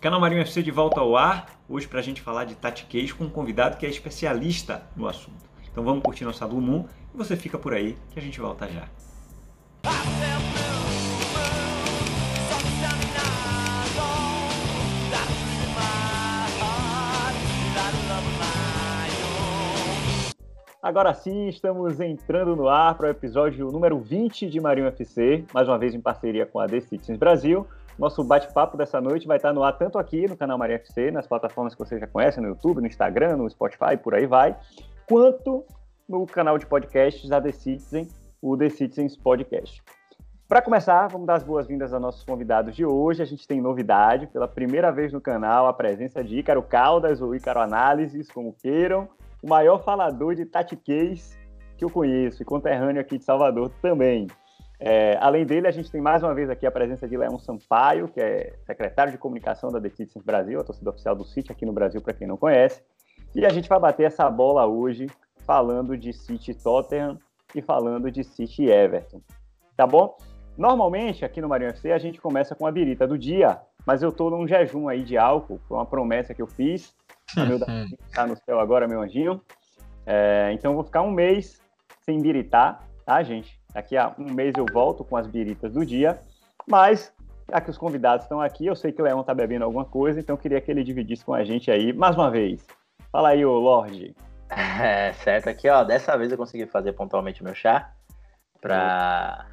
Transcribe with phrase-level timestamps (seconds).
[0.00, 3.24] Canal Marinho FC de volta ao ar, hoje para a gente falar de tatiquês com
[3.24, 5.44] um convidado que é especialista no assunto.
[5.70, 8.66] Então vamos curtir nossa Blue Moon e você fica por aí que a gente volta
[8.66, 8.88] já.
[20.82, 25.68] Agora sim, estamos entrando no ar para o episódio número 20 de Marinho FC, mais
[25.68, 27.66] uma vez em parceria com a The Citizens Brasil.
[28.00, 31.26] Nosso bate-papo dessa noite vai estar no ar tanto aqui no canal Marinho FC, nas
[31.26, 34.56] plataformas que você já conhece, no YouTube, no Instagram, no Spotify, por aí vai,
[35.06, 35.66] quanto
[36.08, 38.08] no canal de podcasts da The Citizen,
[38.40, 39.82] o The Citizens Podcast.
[40.48, 43.20] Para começar, vamos dar as boas-vindas aos nossos convidados de hoje.
[43.20, 47.34] A gente tem novidade, pela primeira vez no canal, a presença de Ícaro Caldas, ou
[47.34, 49.10] Ícaro Análises, como queiram,
[49.42, 51.38] o maior falador de tatiquês
[51.76, 54.26] que eu conheço, e conterrâneo aqui de Salvador também.
[54.82, 58.08] É, além dele, a gente tem mais uma vez aqui a presença de Leão Sampaio,
[58.08, 61.66] que é secretário de comunicação da The Citizens Brasil, a torcida oficial do City aqui
[61.66, 62.82] no Brasil, para quem não conhece.
[63.34, 65.06] E a gente vai bater essa bola hoje
[65.44, 67.18] falando de City Tottenham
[67.54, 69.20] e falando de City Everton.
[69.76, 70.16] Tá bom?
[70.56, 74.10] Normalmente, aqui no Marinho FC, a gente começa com a birita do dia, mas eu
[74.10, 76.94] tô num jejum aí de álcool, foi uma promessa que eu fiz,
[77.36, 79.42] o meu tá no céu agora, meu anjinho.
[80.06, 81.60] É, então, eu vou ficar um mês
[82.00, 83.59] sem biritar, tá, gente?
[83.72, 86.18] Daqui a um mês eu volto com as biritas do dia,
[86.66, 87.12] mas
[87.50, 90.20] já que os convidados estão aqui, eu sei que o Leão tá bebendo alguma coisa,
[90.20, 92.64] então queria que ele dividisse com a gente aí, mais uma vez.
[93.10, 94.14] Fala aí, ô Lorde.
[94.52, 97.92] É, certo, aqui ó, dessa vez eu consegui fazer pontualmente o meu chá
[98.60, 99.46] para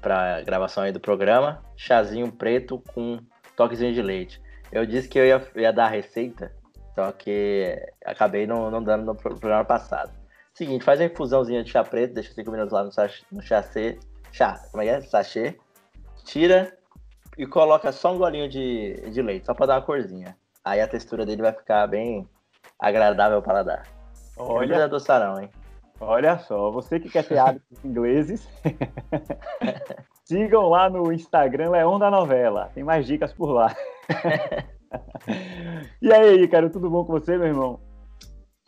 [0.00, 3.18] para gravação aí do programa, chazinho preto com
[3.56, 4.40] toquezinho de leite.
[4.70, 6.52] Eu disse que eu ia, ia dar a receita,
[6.94, 10.12] só que acabei não, não dando no programa passado.
[10.56, 13.98] Seguinte, faz uma infusãozinha de chá preto, deixa 5 minutos lá no, sachê, no chacê,
[14.32, 15.00] chá, como é que é?
[15.02, 15.58] Sachê,
[16.24, 16.74] tira
[17.36, 20.34] e coloca só um golinho de, de leite, só para dar uma corzinha.
[20.64, 22.26] Aí a textura dele vai ficar bem
[22.80, 23.86] agradável ao paladar.
[24.38, 25.50] Olha, é doçarão, hein?
[26.00, 28.48] Olha só, você que quer ter hábitos ingleses,
[30.24, 33.76] sigam lá no Instagram Leão da Novela, tem mais dicas por lá.
[36.00, 37.85] e aí, cara, tudo bom com você, meu irmão?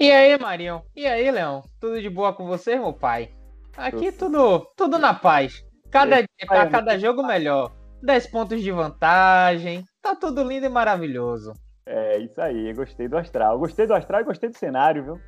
[0.01, 0.83] E aí, Marinho?
[0.95, 1.61] E aí, Leão?
[1.81, 3.31] Tudo de boa com você, meu pai?
[3.77, 5.65] Aqui tudo, tudo na paz.
[5.91, 7.73] Cada, a cada jogo melhor.
[8.03, 9.85] 10 pontos de vantagem.
[10.01, 11.53] Tá tudo lindo e maravilhoso.
[11.85, 12.73] É, isso aí.
[12.75, 13.59] Gostei do astral.
[13.59, 15.21] Gostei do astral e gostei do cenário, viu?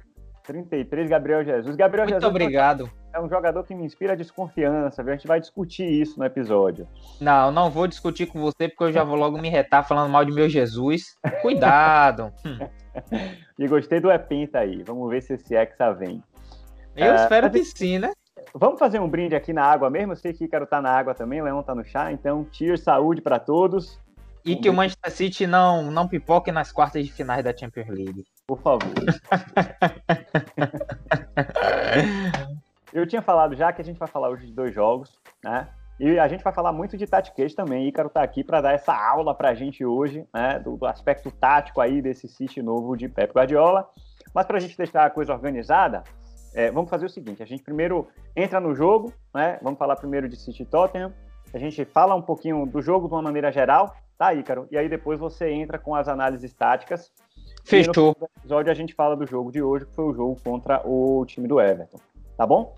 [0.45, 1.75] 33, Gabriel Jesus.
[1.75, 2.91] Gabriel Muito Jesus obrigado.
[3.13, 5.13] É um jogador que me inspira desconfiança, viu?
[5.13, 6.87] A gente vai discutir isso no episódio.
[7.21, 10.25] Não, não vou discutir com você porque eu já vou logo me retar falando mal
[10.25, 11.19] de meu Jesus.
[11.43, 12.33] Cuidado.
[13.59, 14.85] e gostei do Epenta aí.
[14.85, 16.23] Vamos ver se esse Hexa vem.
[16.95, 18.13] Eu é, espero que sim, né?
[18.55, 20.13] Vamos fazer um brinde aqui na água mesmo?
[20.13, 22.83] Eu sei que Ícaro tá na água também, o Leão tá no chá, então cheers,
[22.83, 23.99] saúde para todos.
[24.45, 28.25] E que o Manchester City não, não pipoque nas quartas de finais da Champions League.
[28.47, 28.81] Por favor.
[32.93, 35.69] Eu tinha falado já que a gente vai falar hoje de dois jogos, né?
[35.99, 37.87] E a gente vai falar muito de tatiquês também.
[37.87, 40.59] Ícaro tá aqui para dar essa aula pra gente hoje, né?
[40.59, 43.87] Do, do, aspecto tático aí desse City novo de Pep Guardiola.
[44.35, 46.03] Mas para a gente deixar a coisa organizada,
[46.55, 49.59] é, vamos fazer o seguinte: a gente primeiro entra no jogo, né?
[49.63, 51.13] Vamos falar primeiro de City Tottenham.
[51.53, 54.69] A gente fala um pouquinho do jogo de uma maneira geral, tá, Ícaro?
[54.71, 57.13] E aí depois você entra com as análises táticas.
[57.65, 58.17] Fechou.
[58.17, 60.81] E no episódio a gente fala do jogo de hoje, que foi o jogo contra
[60.87, 61.99] o time do Everton.
[62.41, 62.75] Tá bom?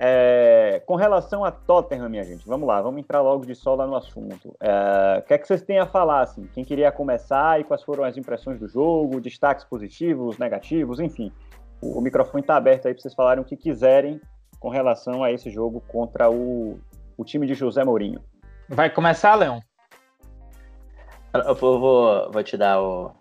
[0.00, 3.94] É, com relação a Tottenham, minha gente, vamos lá, vamos entrar logo de sola no
[3.94, 4.56] assunto.
[4.60, 6.44] É, o que é que vocês têm a falar, assim?
[6.52, 11.30] Quem queria começar e quais foram as impressões do jogo, destaques positivos, negativos, enfim.
[11.80, 14.20] O, o microfone está aberto aí para vocês falarem o que quiserem
[14.58, 16.80] com relação a esse jogo contra o,
[17.16, 18.20] o time de José Mourinho.
[18.68, 19.60] Vai começar, Leão?
[21.32, 23.12] Eu vou, vou te dar o,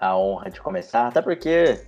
[0.00, 1.84] a honra de começar, até porque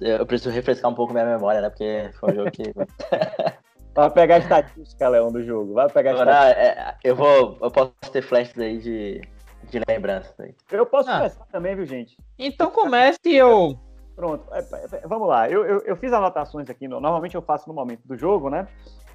[0.00, 1.68] eu preciso refrescar um pouco minha memória, né?
[1.68, 2.62] Porque foi um jogo que.
[3.94, 5.74] Vai pegar a estatística, Leão, do jogo.
[5.74, 7.58] Vai pegar Agora, é, eu vou.
[7.60, 9.20] Eu posso ter flashes aí de,
[9.68, 10.54] de lembranças aí.
[10.70, 11.18] Eu posso ah.
[11.18, 12.16] começar também, viu, gente?
[12.38, 13.78] Então comece e eu.
[14.16, 14.60] Pronto, é,
[14.96, 15.48] é, vamos lá.
[15.48, 16.88] Eu, eu, eu, fiz anotações aqui.
[16.88, 18.66] No, normalmente eu faço no momento do jogo, né?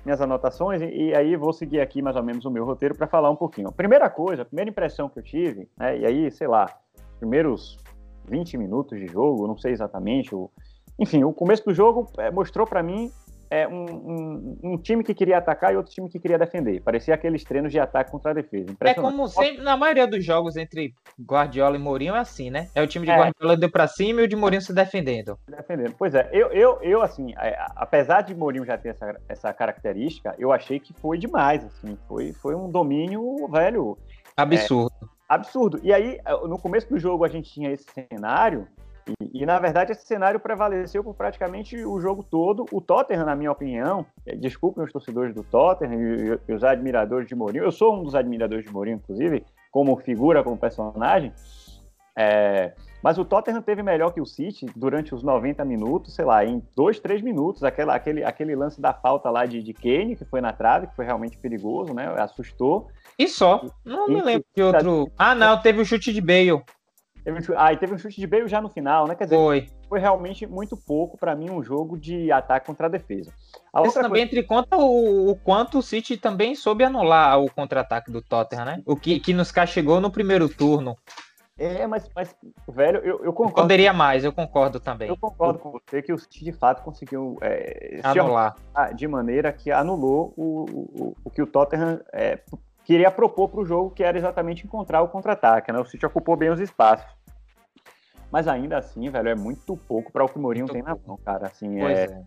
[0.06, 3.08] Minhas anotações, e, e aí vou seguir aqui mais ou menos o meu roteiro para
[3.08, 3.72] falar um pouquinho.
[3.72, 5.98] Primeira coisa, a primeira impressão que eu tive, né?
[5.98, 6.68] E aí, sei lá,
[7.20, 7.78] primeiros
[8.28, 10.34] 20 minutos de jogo, não sei exatamente.
[10.34, 10.52] O,
[11.00, 13.12] enfim, o começo do jogo é, mostrou para mim
[13.50, 16.82] é, um, um, um, time que queria atacar e outro time que queria defender.
[16.82, 18.76] Parecia aqueles treinos de ataque contra a defesa.
[18.82, 22.70] É como sempre, na maioria dos jogos entre Guardiola e Mourinho é assim, né?
[22.76, 23.18] É o time de é.
[23.18, 25.40] Guardiola deu para cima e o de Mourinho se defendendo.
[25.48, 25.96] Defendendo.
[25.98, 30.36] Pois é, eu, eu, eu assim, é, apesar de Mourinho já ter essa, essa característica,
[30.38, 33.98] eu achei que foi demais, assim, foi, foi um domínio, velho...
[34.36, 34.92] Absurdo.
[35.28, 35.80] Absurdo.
[35.84, 38.68] E aí, no começo do jogo, a gente tinha esse cenário,
[39.08, 42.66] e, e, na verdade esse cenário prevaleceu por praticamente o jogo todo.
[42.72, 47.28] O Tottenham, na minha opinião, é, desculpem os torcedores do Tottenham e, e, os admiradores
[47.28, 51.32] de Mourinho, eu sou um dos admiradores de Mourinho, inclusive, como figura, como personagem,
[52.20, 52.74] é,
[53.04, 56.64] mas o Tottenham teve melhor que o City durante os 90 minutos, sei lá, em
[56.76, 57.64] dois, três minutos.
[57.64, 60.96] Aquela, aquele, aquele lance da falta lá de, de Kane, que foi na trave, que
[60.96, 62.12] foi realmente perigoso, né?
[62.18, 62.88] Assustou.
[63.20, 63.64] E só.
[63.86, 65.12] Não e, me lembro que outro.
[65.18, 66.64] Ah, não, teve o chute de Bale.
[67.58, 69.16] Ah, e teve um chute de Bale já no final, né?
[69.16, 69.70] Quer dizer, foi.
[69.90, 73.32] Foi realmente muito pouco para mim um jogo de ataque contra a defesa.
[73.74, 74.26] A Isso também coisa...
[74.26, 78.84] entre conta o, o, quanto o City também soube anular o contra-ataque do Tottenham, né?
[78.86, 80.98] O que, que nos castigou no primeiro turno.
[81.60, 82.36] É, mas, mas
[82.68, 83.64] velho, eu, eu concordo.
[83.64, 85.10] Poderia mais, eu concordo também.
[85.10, 88.56] Eu concordo com você que o City de fato conseguiu é, anular
[88.94, 92.40] de maneira que anulou o, o, o que o Tottenham é,
[92.86, 95.72] queria propor para o jogo, que era exatamente encontrar o contra-ataque.
[95.74, 95.80] Né?
[95.80, 97.17] O City ocupou bem os espaços.
[98.32, 101.02] Mas ainda assim, velho, é muito pouco para o que o Mourinho muito tem pouco.
[101.02, 101.48] na mão, cara.
[101.48, 102.22] Assim, é, é.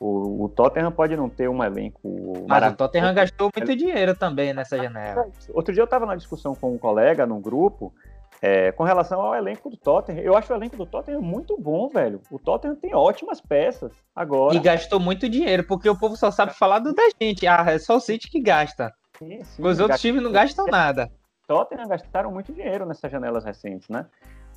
[0.00, 2.44] O, o, Tottenham pode não ter um elenco.
[2.48, 5.26] Mas o Tottenham gastou muito dinheiro também nessa janela.
[5.52, 7.92] Outro dia eu estava na discussão com um colega num grupo
[8.46, 11.88] é, com relação ao elenco do Tottenham, eu acho o elenco do Tottenham muito bom,
[11.88, 12.20] velho.
[12.30, 14.54] O Tottenham tem ótimas peças agora.
[14.54, 17.46] E gastou muito dinheiro, porque o povo só sabe falar do da gente.
[17.46, 18.92] Ah, é só o City que gasta.
[19.18, 21.10] Sim, sim, Os outros times não gastam nada.
[21.46, 24.04] Tottenham gastaram muito dinheiro nessas janelas recentes, né?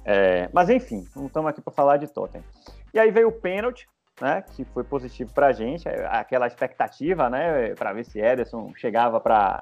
[0.09, 2.45] É, mas enfim, não estamos aqui para falar de Tottenham.
[2.93, 3.85] E aí veio o pênalti,
[4.21, 4.41] né?
[4.55, 7.75] Que foi positivo para a gente, é, aquela expectativa, né?
[7.75, 9.61] Para ver se Ederson chegava para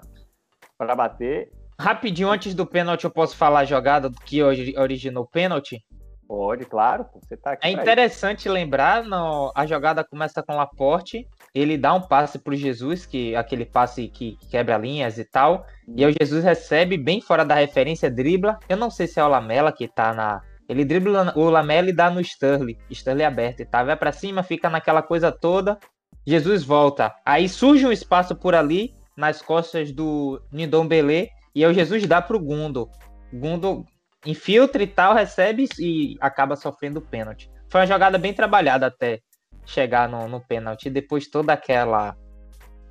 [0.95, 1.51] bater.
[1.79, 5.83] Rapidinho, antes do pênalti, eu posso falar a jogada que originou o pênalti?
[6.27, 7.07] Pode, claro.
[7.21, 11.93] Você tá aqui é interessante lembrar, no, a jogada começa com o Laporte, ele dá
[11.93, 16.11] um passe para o Jesus, que aquele passe que, quebra linhas e tal, e aí
[16.11, 18.59] o Jesus recebe bem fora da referência, dribla.
[18.67, 20.41] Eu não sei se é o Lamela que tá na.
[20.67, 24.43] Ele dribla o Lamela e dá no Sterling, Sterling aberto e tá, vai para cima,
[24.43, 25.79] fica naquela coisa toda.
[26.27, 27.15] Jesus volta.
[27.25, 32.05] Aí surge um espaço por ali, nas costas do Nindom Belê, e aí o Jesus
[32.05, 32.89] dá pro Gundo.
[33.31, 33.85] Gundo
[34.25, 37.49] infiltra e tal, recebe e acaba sofrendo o pênalti.
[37.69, 39.21] Foi uma jogada bem trabalhada até
[39.65, 40.89] chegar no, no pênalti.
[40.89, 42.15] Depois toda aquela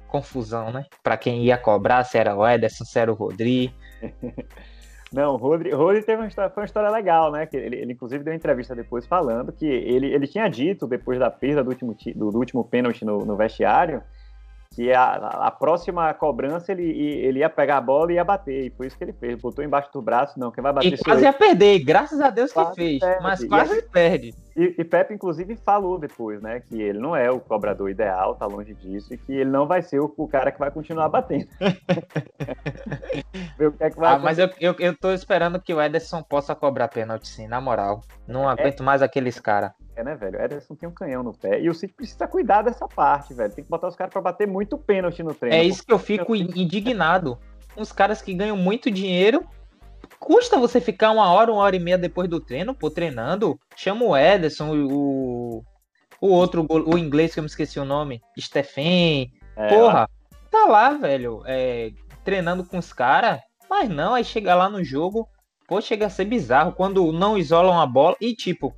[0.09, 0.87] confusão, né?
[1.03, 3.75] Para quem ia cobrar, se era o Ederson, se era o Rodri.
[5.12, 7.47] Não, o Rodri, Rodri teve uma história, foi uma história legal, né?
[7.47, 11.21] Que ele, ele, inclusive deu uma entrevista depois falando que ele, ele tinha dito, depois
[11.21, 14.03] da perda do último, do, do último pênalti no, no vestiário,
[14.75, 18.67] que a, a próxima cobrança ele, ele ia pegar a bola e ia bater.
[18.67, 19.41] E foi isso que ele fez.
[19.41, 22.53] Botou embaixo do braço, não, quem vai bater E quase ia perder, graças a Deus
[22.53, 23.23] quase que fez, perde.
[23.23, 24.35] mas quase e, perde.
[24.56, 28.47] E, e Pepe, inclusive, falou depois, né, que ele não é o cobrador ideal, tá
[28.47, 31.49] longe disso, e que ele não vai ser o, o cara que vai continuar batendo.
[33.59, 35.81] Ver o que é que vai ah, mas eu, eu, eu tô esperando que o
[35.81, 38.00] Ederson possa cobrar pênalti, sim, na moral.
[38.26, 38.53] Não é.
[38.53, 39.73] aguento mais aqueles caras.
[39.96, 40.38] É, né, velho?
[40.38, 41.61] O Ederson tem um canhão no pé.
[41.61, 43.52] E o City precisa cuidar dessa parte, velho.
[43.52, 45.56] Tem que botar os caras pra bater muito pênalti no treino.
[45.56, 47.38] É isso que eu fico indignado.
[47.76, 49.44] Uns caras que ganham muito dinheiro.
[50.19, 53.58] Custa você ficar uma hora, uma hora e meia depois do treino, pô, treinando.
[53.76, 55.62] Chama o Ederson, o,
[56.20, 59.31] o outro, o inglês que eu me esqueci o nome, Stephen.
[59.56, 60.08] É, Porra,
[60.50, 61.93] tá lá, velho, é,
[62.25, 63.40] treinando com os caras.
[63.69, 65.29] Mas não, aí chega lá no jogo,
[65.69, 68.75] pô, chega a ser bizarro quando não isolam a bola e tipo,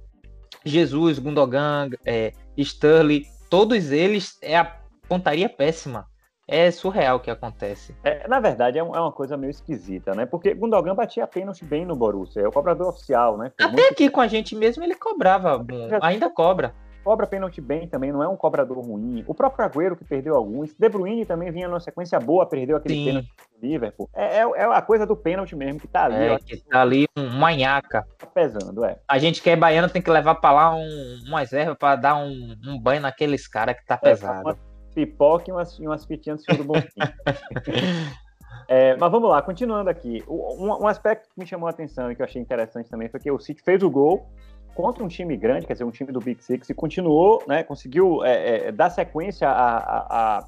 [0.67, 4.77] Jesus, Gundogan, é, Sterling, todos eles é a
[5.09, 6.07] pontaria péssima.
[6.49, 7.93] É surreal o que acontece.
[8.05, 10.27] É, na verdade, é, é, uma coisa meio esquisita, né?
[10.27, 13.51] Porque Gundogan batia pênalti bem no Borussia, é o cobrador oficial, né?
[13.57, 13.93] Foi Até muito...
[13.93, 15.65] aqui com a gente mesmo ele cobrava,
[16.01, 16.73] ainda cobra
[17.07, 19.23] cobra pênalti bem também, não é um cobrador ruim.
[19.29, 20.75] O próprio Agüero, que perdeu alguns.
[20.75, 23.05] De Bruyne também vinha numa sequência boa, perdeu aquele Sim.
[23.05, 24.11] pênalti do Liverpool.
[24.13, 26.17] É, é, é, a coisa do pênalti mesmo que tá ali.
[26.17, 28.05] É, que tá ali um manhaca.
[28.19, 28.99] Tá pesando, é.
[29.07, 32.17] A gente que é baiano tem que levar pra lá um, uma reserva pra dar
[32.17, 34.43] um, um banho naqueles caras que tá é, pesado.
[34.43, 34.59] Uma
[34.93, 36.75] pipoca e umas, umas fitinhas do bom
[38.69, 40.25] É, mas vamos lá, continuando aqui.
[40.27, 43.21] Um, um, aspecto que me chamou a atenção e que eu achei interessante também foi
[43.21, 44.29] que o City fez o gol
[44.77, 48.23] contra um time grande, quer dizer, um time do Big Six, e continuou, né, conseguiu
[48.23, 50.45] é, é, dar sequência a, a, a,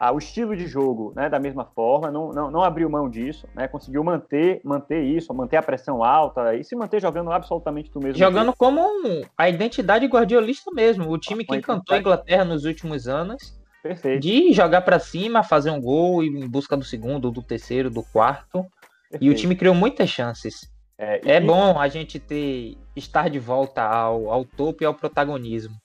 [0.00, 3.68] ao estilo de jogo né, da mesma forma, não, não, não abriu mão disso, né,
[3.68, 8.18] conseguiu manter, manter isso, manter a pressão alta e se manter jogando absolutamente do mesmo
[8.18, 8.58] Jogando jeito.
[8.58, 13.56] como um, a identidade guardiolista mesmo, o time que encantou a Inglaterra nos últimos anos.
[13.80, 14.20] Perfeito.
[14.20, 18.66] De jogar para cima, fazer um gol em busca do segundo, do terceiro, do quarto.
[19.08, 19.24] Perfeito.
[19.24, 20.68] E o time criou muitas chances.
[20.98, 25.76] É, é bom a gente ter estar de volta ao, ao topo e ao protagonismo.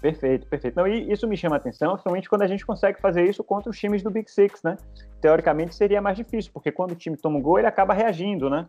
[0.00, 0.74] perfeito, perfeito.
[0.74, 3.70] Não, e isso me chama a atenção, principalmente quando a gente consegue fazer isso contra
[3.70, 4.78] os times do Big Six, né?
[5.20, 8.66] Teoricamente seria mais difícil, porque quando o time toma um gol, ele acaba reagindo, né?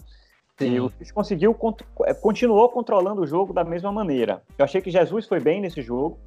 [0.58, 0.74] Sim.
[0.74, 1.58] E o Chiefs conseguiu,
[2.06, 4.42] é, continuou controlando o jogo da mesma maneira.
[4.58, 6.18] Eu achei que Jesus foi bem nesse jogo.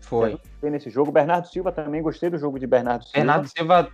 [0.00, 0.30] Foi.
[0.30, 1.12] foi bem nesse jogo.
[1.12, 3.18] Bernardo Silva também, gostei do jogo de Bernardo Silva.
[3.18, 3.90] Bernardo Silva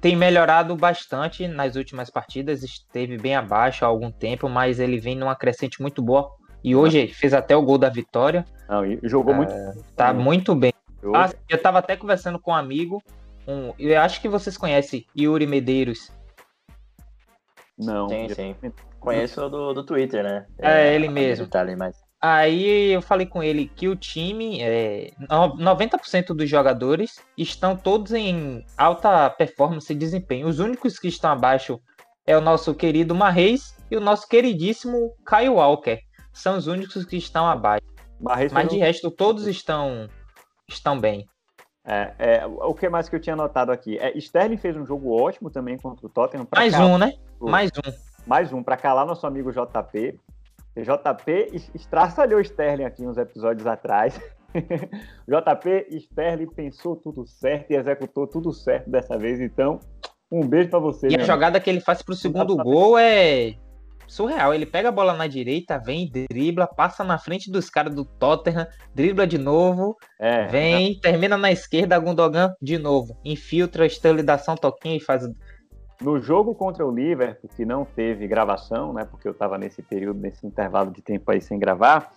[0.00, 5.16] tem melhorado bastante nas últimas partidas, esteve bem abaixo há algum tempo, mas ele vem
[5.16, 6.30] numa crescente muito boa.
[6.62, 8.44] E hoje fez até o gol da vitória.
[8.68, 9.52] Não, jogou é, muito.
[9.94, 10.72] Tá muito bem.
[11.14, 13.02] Ah, eu tava até conversando com um amigo,
[13.46, 16.10] um, eu acho que vocês conhecem Yuri Medeiros.
[17.78, 18.08] Não.
[18.08, 18.56] Sim, sim.
[18.98, 20.46] Conheço do, do Twitter, né?
[20.58, 21.46] É, é ele mesmo.
[21.46, 22.02] Tá ali, mas...
[22.26, 28.64] Aí eu falei com ele que o time, é, 90% dos jogadores estão todos em
[28.78, 30.48] alta performance e desempenho.
[30.48, 31.78] Os únicos que estão abaixo
[32.26, 36.00] é o nosso querido Marreis e o nosso queridíssimo Kyle Walker.
[36.32, 37.84] São os únicos que estão abaixo.
[38.18, 40.08] Marreis Mas de resto, todos estão,
[40.66, 41.26] estão bem.
[41.84, 43.98] É, é, o que mais que eu tinha notado aqui?
[43.98, 46.48] É, Sterling fez um jogo ótimo também contra o Tottenham.
[46.56, 47.12] Mais um, né?
[47.38, 47.92] Mais um.
[48.26, 50.18] Mais um, para calar nosso amigo JP.
[50.82, 54.20] JP estraçalhou Sterling aqui uns episódios atrás.
[55.28, 59.78] JP Sterling pensou tudo certo e executou tudo certo dessa vez, então
[60.30, 61.08] um beijo para você.
[61.08, 63.54] E a jogada que ele faz pro segundo gol é
[64.06, 64.54] surreal.
[64.54, 68.66] Ele pega a bola na direita, vem, dribla, passa na frente dos caras do Tottenham,
[68.94, 74.56] dribla de novo, é, vem, termina na esquerda, Gundogan de novo, infiltra, Sterling dá um
[74.56, 75.24] toquinho e faz
[76.00, 80.20] no jogo contra o Liverpool, que não teve gravação, né, porque eu estava nesse período,
[80.20, 82.12] nesse intervalo de tempo aí sem gravar,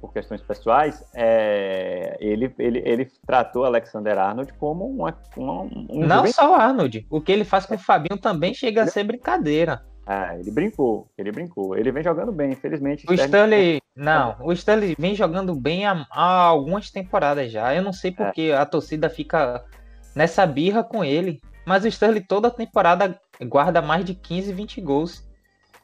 [0.00, 6.26] por questões pessoais, é, ele, ele, ele tratou Alexander Arnold como uma, uma um Não
[6.26, 9.82] só o Arnold, o que ele faz com o Fabinho também chega a ser brincadeira.
[10.06, 11.76] Ah, ele brincou, ele brincou.
[11.76, 13.04] Ele vem jogando bem, infelizmente.
[13.10, 17.74] O Stanley, não, o Stanley vem jogando bem há, há algumas temporadas já.
[17.74, 18.56] Eu não sei porque é.
[18.56, 19.64] a torcida fica
[20.14, 21.40] nessa birra com ele.
[21.66, 25.28] Mas o Sterling toda temporada guarda mais de 15, 20 gols.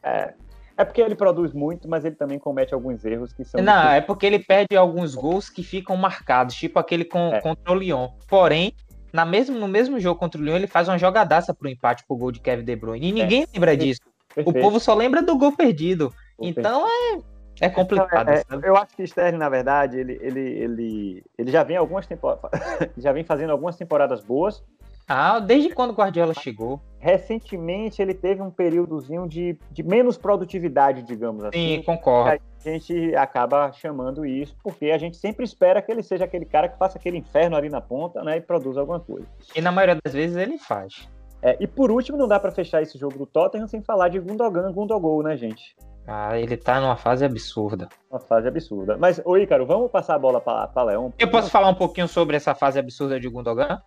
[0.01, 0.33] É.
[0.75, 3.61] É porque ele produz muito, mas ele também comete alguns erros que são.
[3.61, 3.97] Não, difíceis.
[3.97, 7.41] é porque ele perde alguns gols que ficam marcados, tipo aquele com, é.
[7.41, 8.09] contra o Lyon.
[8.27, 8.73] Porém,
[9.11, 12.17] na mesmo, no mesmo jogo contra o Lyon, ele faz uma jogadaça pro empate pro
[12.17, 13.05] gol de Kevin De Bruyne.
[13.05, 13.13] E é.
[13.13, 13.47] ninguém é.
[13.53, 14.01] lembra disso.
[14.33, 14.57] Perfeito.
[14.57, 16.11] O povo só lembra do gol perdido.
[16.41, 17.19] então é,
[17.61, 18.31] é complicado.
[18.31, 22.07] Então, é, eu acho que Sterling, na verdade, ele, ele, ele, ele já vem algumas
[22.07, 22.49] temporadas.
[22.97, 24.63] já vem fazendo algumas temporadas boas.
[25.07, 26.81] Ah, desde quando o Guardiola chegou?
[26.99, 31.77] Recentemente ele teve um períodozinho de, de menos produtividade, digamos assim.
[31.77, 32.41] Sim, concordo.
[32.65, 36.69] A gente acaba chamando isso porque a gente sempre espera que ele seja aquele cara
[36.69, 39.27] que faça aquele inferno ali na ponta, né, e produza alguma coisa.
[39.53, 41.09] E na maioria das vezes ele faz.
[41.41, 44.17] É, e por último, não dá para fechar esse jogo do Tottenham sem falar de
[44.17, 45.75] Gundogan, Gundogol, né, gente?
[46.07, 47.89] Ah, ele tá numa fase absurda.
[48.09, 48.97] Uma fase absurda.
[48.97, 51.13] Mas, ô Ícaro, vamos passar a bola para Leão?
[51.19, 53.81] Eu posso falar um pouquinho sobre essa fase absurda de Gundogan?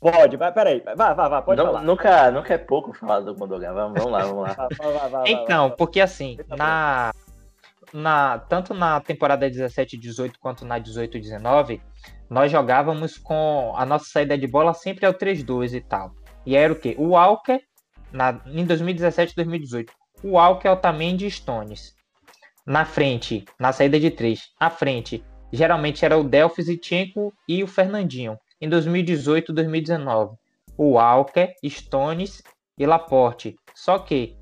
[0.00, 1.82] Pode, vai, peraí, vai, vai, vai, pode não, falar.
[1.82, 4.56] Nunca, nunca é pouco falar do Gundogan, vamos, vamos lá, vamos
[5.12, 5.24] lá.
[5.26, 7.12] então, porque assim, na,
[7.92, 11.82] na, tanto na temporada 17 18 quanto na 18 19,
[12.30, 16.12] nós jogávamos com a nossa saída de bola sempre ao 3-2 e tal.
[16.46, 16.94] E era o quê?
[16.98, 17.60] O Walker,
[18.10, 19.92] na, em 2017 2018,
[20.24, 21.94] o Walker, Otamendi e Stones.
[22.64, 27.62] Na frente, na saída de 3, à frente, geralmente era o Delphis e Tchenko e
[27.62, 30.36] o Fernandinho em 2018 2019.
[30.76, 32.42] O Walker, Stones
[32.78, 33.56] e Laporte.
[33.74, 34.36] Só que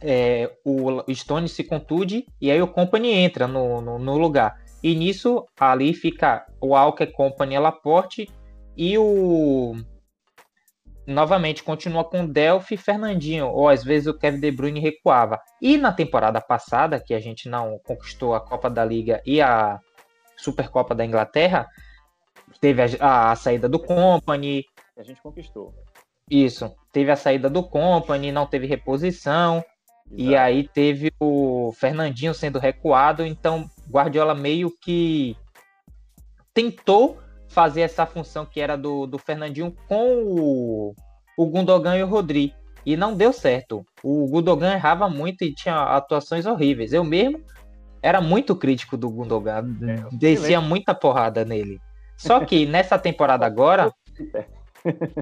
[0.00, 4.58] é, o Stones se contude e aí o Company entra no, no, no, lugar.
[4.82, 8.28] E nisso ali fica o Walker, Company e Laporte
[8.76, 9.74] e o
[11.06, 15.40] novamente continua com Delphi e Fernandinho, ou às vezes o Kevin De Bruyne recuava.
[15.60, 19.80] E na temporada passada, que a gente não conquistou a Copa da Liga e a
[20.36, 21.66] Supercopa da Inglaterra,
[22.60, 24.64] Teve a, a, a saída do Company.
[24.96, 25.74] A gente conquistou.
[26.30, 26.72] Isso.
[26.92, 29.64] Teve a saída do Company, não teve reposição.
[30.06, 30.22] Exato.
[30.22, 33.24] E aí teve o Fernandinho sendo recuado.
[33.24, 35.36] Então, Guardiola meio que
[36.52, 40.94] tentou fazer essa função que era do, do Fernandinho com o,
[41.36, 42.54] o Gundogan e o Rodri.
[42.86, 43.84] E não deu certo.
[44.02, 46.92] O Gundogan errava muito e tinha atuações horríveis.
[46.92, 47.42] Eu mesmo
[48.02, 49.64] era muito crítico do Gundogan.
[49.82, 51.80] É, descia muita porrada nele.
[52.20, 53.90] Só que nessa temporada agora.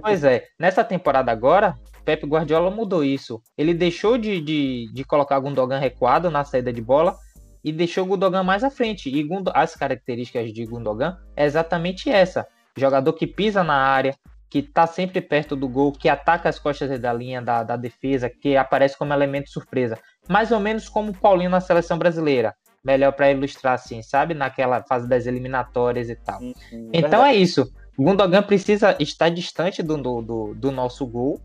[0.02, 3.40] pois é, nessa temporada agora, Pepe Guardiola mudou isso.
[3.56, 7.16] Ele deixou de, de, de colocar Gundogan recuado na saída de bola
[7.62, 9.08] e deixou o Gundogan mais à frente.
[9.08, 9.24] E
[9.54, 14.16] as características de Gundogan é exatamente essa: jogador que pisa na área,
[14.50, 18.28] que está sempre perto do gol, que ataca as costas da linha da, da defesa,
[18.28, 19.96] que aparece como elemento surpresa.
[20.28, 22.56] Mais ou menos como o Paulinho na seleção brasileira.
[22.84, 24.34] Melhor para ilustrar assim, sabe?
[24.34, 26.40] Naquela fase das eliminatórias e tal.
[26.40, 27.36] Hum, hum, então verdade.
[27.36, 27.72] é isso.
[27.98, 31.40] Gundogan precisa estar distante do, do, do, nosso gol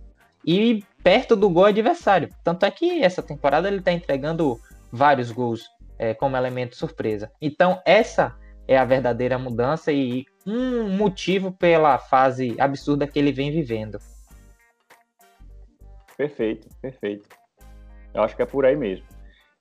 [0.45, 2.29] e perto do gol adversário.
[2.43, 4.59] Tanto é que essa temporada ele está entregando
[4.91, 7.31] vários gols é, como elemento surpresa.
[7.41, 8.35] Então, essa
[8.67, 13.97] é a verdadeira mudança e um motivo pela fase absurda que ele vem vivendo.
[16.15, 17.27] Perfeito, perfeito.
[18.13, 19.05] Eu acho que é por aí mesmo.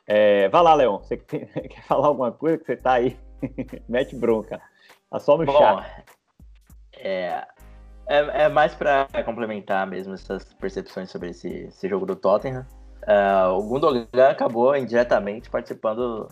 [0.06, 0.99] É, vai lá, Leon.
[0.99, 3.16] Você quer falar alguma coisa que você tá aí?
[3.88, 4.61] Mete bronca.
[5.11, 6.04] Tá só no Bom, chat.
[6.97, 7.47] É,
[8.06, 12.66] é, é mais para complementar mesmo essas percepções sobre esse, esse jogo do Tottenham.
[13.02, 16.28] Uh, o Gundogan acabou indiretamente participando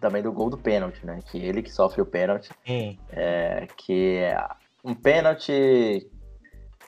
[0.00, 1.18] também do gol do pênalti, né?
[1.26, 2.50] Que ele que sofre o pênalti.
[3.10, 4.38] É, que é
[4.84, 6.08] um pênalti,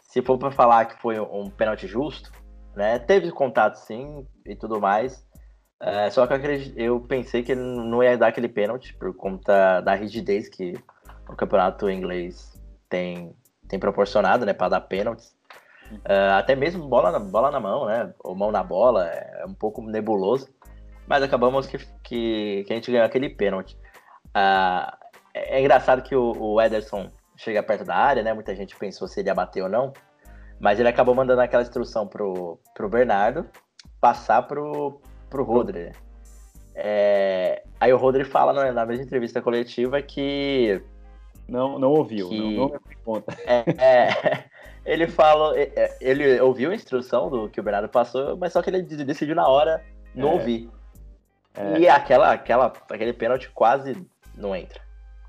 [0.02, 2.30] se for para falar que foi um pênalti justo,
[2.74, 2.98] né?
[2.98, 5.26] Teve contato sim e tudo mais.
[5.80, 9.14] É, só que eu, acredito, eu pensei que ele não ia dar aquele pênalti por
[9.14, 10.74] conta da rigidez que
[11.28, 13.34] o campeonato inglês tem,
[13.68, 15.34] tem proporcionado, né, para dar pênaltis.
[15.92, 19.54] Uh, até mesmo bola na, bola na mão, né, ou mão na bola, é um
[19.54, 20.48] pouco nebuloso.
[21.06, 23.76] Mas acabamos que, que, que a gente ganhou aquele pênalti.
[24.28, 24.90] Uh,
[25.34, 28.32] é, é, engraçado que o, o, Ederson chega perto da área, né?
[28.32, 29.92] Muita gente pensou se ele ia bater ou não.
[30.58, 33.46] Mas ele acabou mandando aquela instrução pro, pro Bernardo
[34.00, 35.92] passar pro, pro Rodri.
[36.74, 40.82] É, aí o Rodri fala na, na mesma entrevista coletiva que
[41.48, 42.56] não, não ouviu, que...
[42.56, 43.36] não, não conta.
[43.46, 44.44] É, é,
[44.84, 48.60] ele fala, é, é, ele ouviu a instrução do que o Bernardo passou, mas só
[48.60, 50.32] que ele decidiu na hora não é.
[50.32, 50.70] ouvir.
[51.54, 51.78] É.
[51.78, 53.96] E aquela, aquela, aquele pênalti quase
[54.36, 54.82] não entra.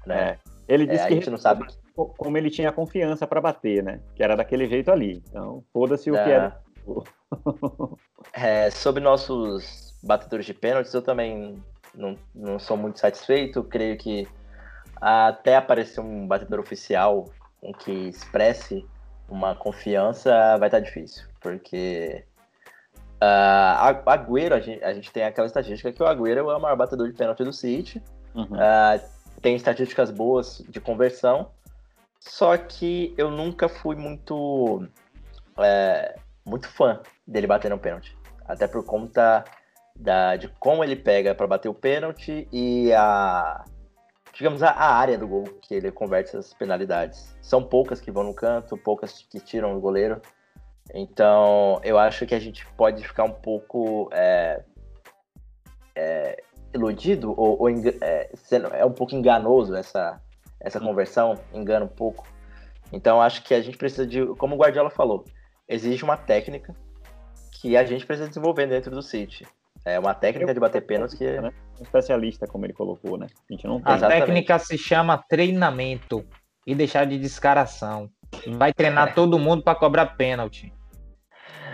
[0.05, 0.37] Né?
[0.67, 4.01] Ele disse que a gente não sabe como ele tinha confiança para bater, né?
[4.15, 5.23] Que era daquele jeito ali.
[5.29, 6.59] Então, foda-se o que era.
[8.33, 11.61] é, sobre nossos batedores de pênaltis, eu também
[11.93, 13.63] não, não sou muito satisfeito.
[13.63, 14.27] creio que
[15.01, 17.25] até aparecer um batedor oficial
[17.59, 18.85] com que expresse
[19.27, 22.23] uma confiança vai estar difícil, porque
[23.21, 26.75] uh, Agüero, a gente, a gente tem aquela estatística que o Agüero é o maior
[26.75, 28.01] batedor de pênalti do City,
[28.35, 28.43] uhum.
[28.43, 29.01] uh,
[29.41, 31.49] tem estatísticas boas de conversão,
[32.19, 34.87] só que eu nunca fui muito
[35.57, 36.15] é,
[36.45, 38.15] muito fã dele bater no pênalti,
[38.47, 39.43] até por conta
[39.95, 43.63] da, de como ele pega para bater o pênalti e a
[44.35, 47.35] digamos, a, a, área do gol que ele converte essas penalidades.
[47.41, 50.21] São poucas que vão no canto, poucas que tiram o goleiro.
[50.93, 54.61] Então, eu acho que a gente pode ficar um pouco é,
[55.95, 60.21] é, iludido ou, ou é, sendo, é um pouco enganoso essa,
[60.59, 62.27] essa conversão, engana um pouco.
[62.91, 65.23] Então, acho que a gente precisa de, como o Guardiola falou,
[65.67, 66.75] exige uma técnica
[67.51, 69.47] que a gente precisa desenvolver dentro do City.
[69.85, 71.39] É uma técnica de bater pênalti que.
[71.39, 71.51] Né?
[71.79, 73.27] Um especialista, como ele colocou, né?
[73.49, 73.93] A, gente não tem.
[73.93, 76.25] a técnica se chama treinamento
[76.65, 78.09] e deixar de descaração.
[78.57, 79.11] Vai treinar é.
[79.11, 80.73] todo mundo para cobrar pênalti.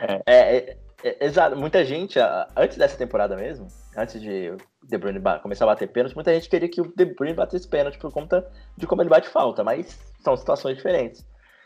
[0.02, 1.56] É, é, é, exato.
[1.56, 2.19] Muita gente,
[2.56, 4.52] antes dessa temporada mesmo, antes de
[4.84, 7.97] De Bruyne começar a bater pênalti, muita gente queria que o De Bruyne batesse pênalti
[7.97, 8.45] por conta
[8.76, 11.26] de como ele bate falta, mas são situações diferentes.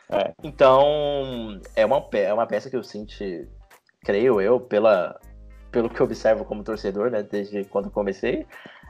[0.09, 0.33] É.
[0.43, 3.13] Então, é uma, é uma peça que eu sinto,
[4.03, 5.19] creio eu, pela,
[5.75, 8.47] pelo que eu observo como torcedor, né, desde quando comecei,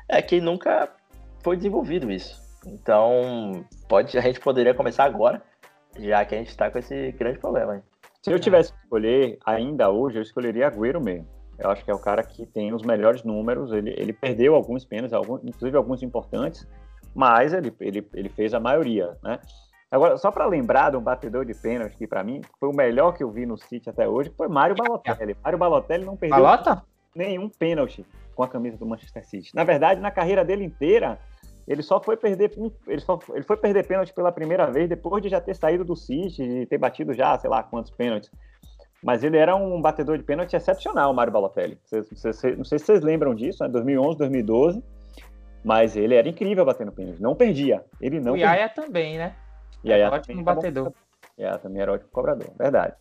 [0.08, 0.88] é que nunca
[1.44, 2.40] foi desenvolvido isso.
[2.64, 5.42] Então, pode, a gente poderia começar agora,
[5.98, 7.82] já que a gente está com esse grande problema.
[8.22, 11.28] Se eu tivesse que escolher ainda hoje, eu escolheria Agüero mesmo.
[11.58, 13.72] Eu acho que é o cara que tem os melhores números.
[13.72, 16.68] Ele, ele perdeu alguns pênaltis, alguns, inclusive alguns importantes,
[17.16, 19.40] mas ele, ele, ele fez a maioria, né?
[19.96, 23.14] Agora, só para lembrar de um batedor de pênalti que para mim foi o melhor
[23.14, 25.38] que eu vi no City até hoje, foi Mário Balotelli.
[25.42, 26.84] Mário Balotelli não perdeu Balota?
[27.16, 28.06] nenhum pênalti
[28.36, 29.56] com a camisa do Manchester City.
[29.56, 31.18] Na verdade, na carreira dele inteira,
[31.66, 32.52] ele só foi perder
[32.86, 35.96] ele, só, ele foi perder pênalti pela primeira vez depois de já ter saído do
[35.96, 38.30] City e ter batido já, sei lá, quantos pênaltis.
[39.02, 41.80] Mas ele era um batedor de pênalti excepcional, Mário Balotelli.
[42.58, 43.70] Não sei se vocês lembram disso, né?
[43.70, 44.84] 2011, 2012.
[45.64, 47.86] Mas ele era incrível batendo pênalti, não perdia.
[48.02, 48.34] Ele não.
[48.34, 49.34] O Yaya também, né?
[49.86, 50.92] E aí, ótimo batedor.
[51.38, 52.96] E ela também era ótimo cobrador, verdade.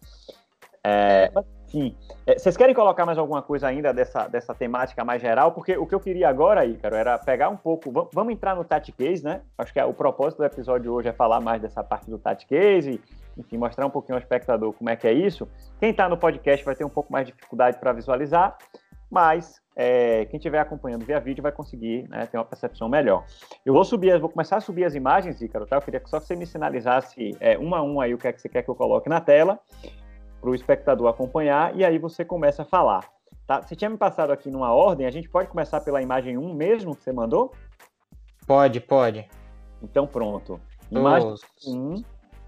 [0.87, 1.33] É,
[1.67, 1.97] sim.
[2.27, 5.53] É, vocês querem colocar mais alguma coisa ainda dessa, dessa temática mais geral?
[5.53, 7.91] Porque o que eu queria agora, Ícaro, era pegar um pouco.
[8.13, 9.41] Vamos entrar no Tati Case, né?
[9.57, 12.47] Acho que é, o propósito do episódio hoje é falar mais dessa parte do Tati
[12.47, 13.01] Case,
[13.39, 15.49] enfim, mostrar um pouquinho ao espectador como é que é isso.
[15.81, 18.59] Quem está no podcast vai ter um pouco mais de dificuldade para visualizar,
[19.15, 23.25] mas é, quem estiver acompanhando via vídeo vai conseguir né, ter uma percepção melhor.
[23.65, 25.77] Eu vou subir, vou começar a subir as imagens, Ícaro, tá?
[25.77, 28.33] Eu queria só que você me sinalizasse é, um a um aí o que é
[28.33, 29.61] que você quer que eu coloque na tela,
[30.41, 33.09] para o espectador acompanhar, e aí você começa a falar.
[33.47, 33.63] Tá?
[33.63, 36.97] Você tinha me passado aqui numa ordem, a gente pode começar pela imagem 1 mesmo
[36.97, 37.53] que você mandou?
[38.49, 39.29] Pode, pode.
[39.81, 40.61] Então pronto.
[40.91, 41.35] Imagem
[41.67, 42.03] 1,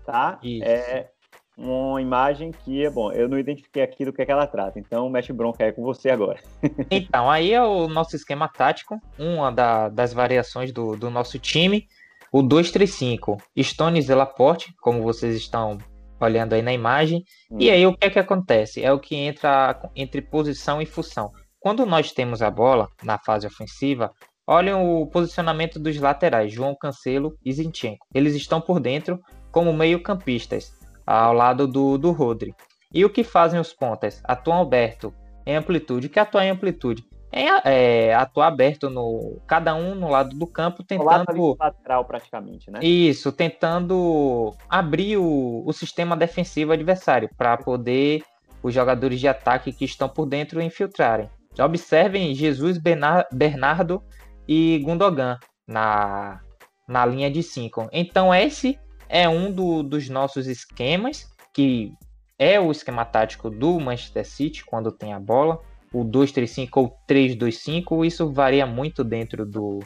[0.05, 0.39] tá?
[0.43, 0.65] Isso.
[0.65, 1.11] É
[1.57, 4.79] uma imagem que, é bom, eu não identifiquei aqui do que, é que ela trata,
[4.79, 6.39] então mete bronca aí com você agora.
[6.91, 11.89] então, aí é o nosso esquema tático, uma da, das variações do, do nosso time,
[12.31, 15.79] o 235, Stones e Laporte, como vocês estão
[16.21, 17.57] olhando aí na imagem, hum.
[17.59, 18.83] e aí o que é que acontece?
[18.83, 21.33] É o que entra entre posição e função.
[21.59, 24.13] Quando nós temos a bola na fase ofensiva,
[24.47, 28.07] olhem o posicionamento dos laterais, João Cancelo e Zinchenko.
[28.15, 29.19] Eles estão por dentro
[29.51, 32.55] como meio-campistas ao lado do, do Rodri.
[32.93, 34.21] E o que fazem os pontas?
[34.25, 35.15] Atuam aberto
[35.47, 36.07] em amplitude.
[36.07, 37.05] O que atua em amplitude?
[37.33, 42.79] É, é, atuar aberto no cada um no lado do campo tentando lateral praticamente, né?
[42.83, 48.23] Isso, tentando abrir o, o sistema defensivo adversário para poder
[48.63, 51.29] os jogadores de ataque que estão por dentro infiltrarem.
[51.59, 54.03] Observem Jesus, Bernardo
[54.49, 56.41] e Gundogan na,
[56.89, 57.89] na linha de 5.
[57.93, 61.93] Então esse é um do, dos nossos esquemas, que
[62.39, 65.61] é o esquema tático do Manchester City quando tem a bola,
[65.93, 69.81] o 2-3-5 ou 3-2-5, isso varia muito dentro do,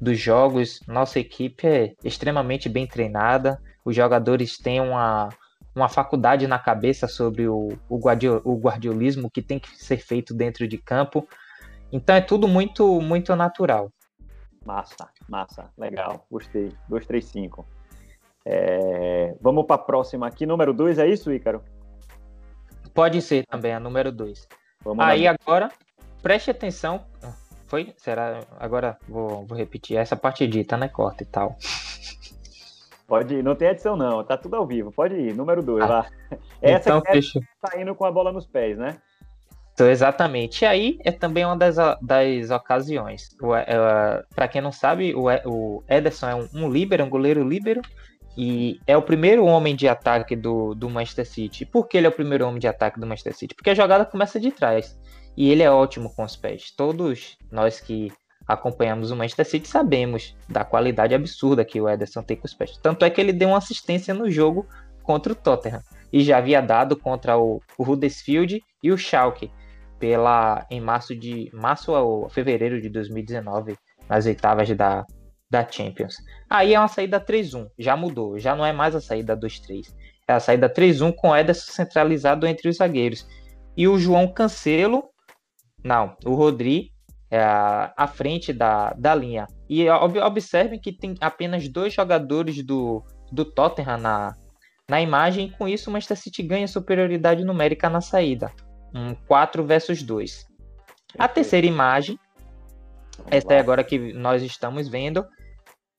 [0.00, 0.80] dos jogos.
[0.86, 5.28] Nossa equipe é extremamente bem treinada, os jogadores têm uma,
[5.74, 10.34] uma faculdade na cabeça sobre o, o, guardiol, o guardiolismo que tem que ser feito
[10.34, 11.28] dentro de campo.
[11.92, 13.92] Então é tudo muito, muito natural.
[14.64, 16.72] Massa, massa, legal, gostei.
[16.90, 17.64] 2-3-5.
[18.48, 21.64] É, vamos para a próxima aqui, número 2, é isso, Ícaro?
[22.94, 24.46] Pode ser também, a número 2.
[25.00, 25.36] Aí lá.
[25.42, 25.68] agora,
[26.22, 27.04] preste atenção.
[27.66, 27.92] Foi?
[27.96, 28.40] Será?
[28.60, 29.96] Agora vou, vou repetir.
[29.96, 30.86] Essa parte dita, né?
[30.88, 31.56] Corta e tal.
[33.08, 34.92] Pode ir, não tem edição não, tá tudo ao vivo.
[34.92, 36.06] Pode ir, número 2 ah, lá.
[36.62, 37.20] Essa então, é
[37.60, 38.96] tá indo com a bola nos pés, né?
[39.74, 40.62] Então, exatamente.
[40.62, 43.36] E aí é também uma das, das ocasiões.
[43.66, 47.82] É, Para quem não sabe, o, o Ederson é um, um líbero, um goleiro líbero,
[48.36, 51.64] e é o primeiro homem de ataque do, do Manchester City.
[51.64, 53.54] Por que ele é o primeiro homem de ataque do Manchester City?
[53.54, 54.98] Porque a jogada começa de trás.
[55.36, 56.70] E ele é ótimo com os pés.
[56.70, 58.12] Todos nós que
[58.46, 62.76] acompanhamos o Manchester City sabemos da qualidade absurda que o Ederson tem com os pés.
[62.82, 64.66] Tanto é que ele deu uma assistência no jogo
[65.02, 65.80] contra o Tottenham.
[66.12, 69.50] E já havia dado contra o, o Huddersfield e o Schalke
[69.98, 73.76] pela, em março de março ou fevereiro de 2019,
[74.08, 75.04] nas oitavas da,
[75.50, 76.16] da Champions.
[76.50, 79.94] Aí é uma saída 3-1, já mudou, já não é mais a saída 2-3.
[80.28, 83.26] É a saída 3-1 com o Ederson centralizado entre os zagueiros.
[83.76, 85.04] E o João Cancelo,
[85.84, 86.90] não, o Rodri
[87.30, 89.46] é à frente da, da linha.
[89.68, 94.34] E observem que tem apenas dois jogadores do, do Tottenham na,
[94.88, 98.52] na imagem, e com isso o Manchester City ganha superioridade numérica na saída.
[98.94, 100.46] Um 4 versus 2.
[101.18, 102.18] A terceira imagem,
[103.30, 105.26] esta é agora que nós estamos vendo,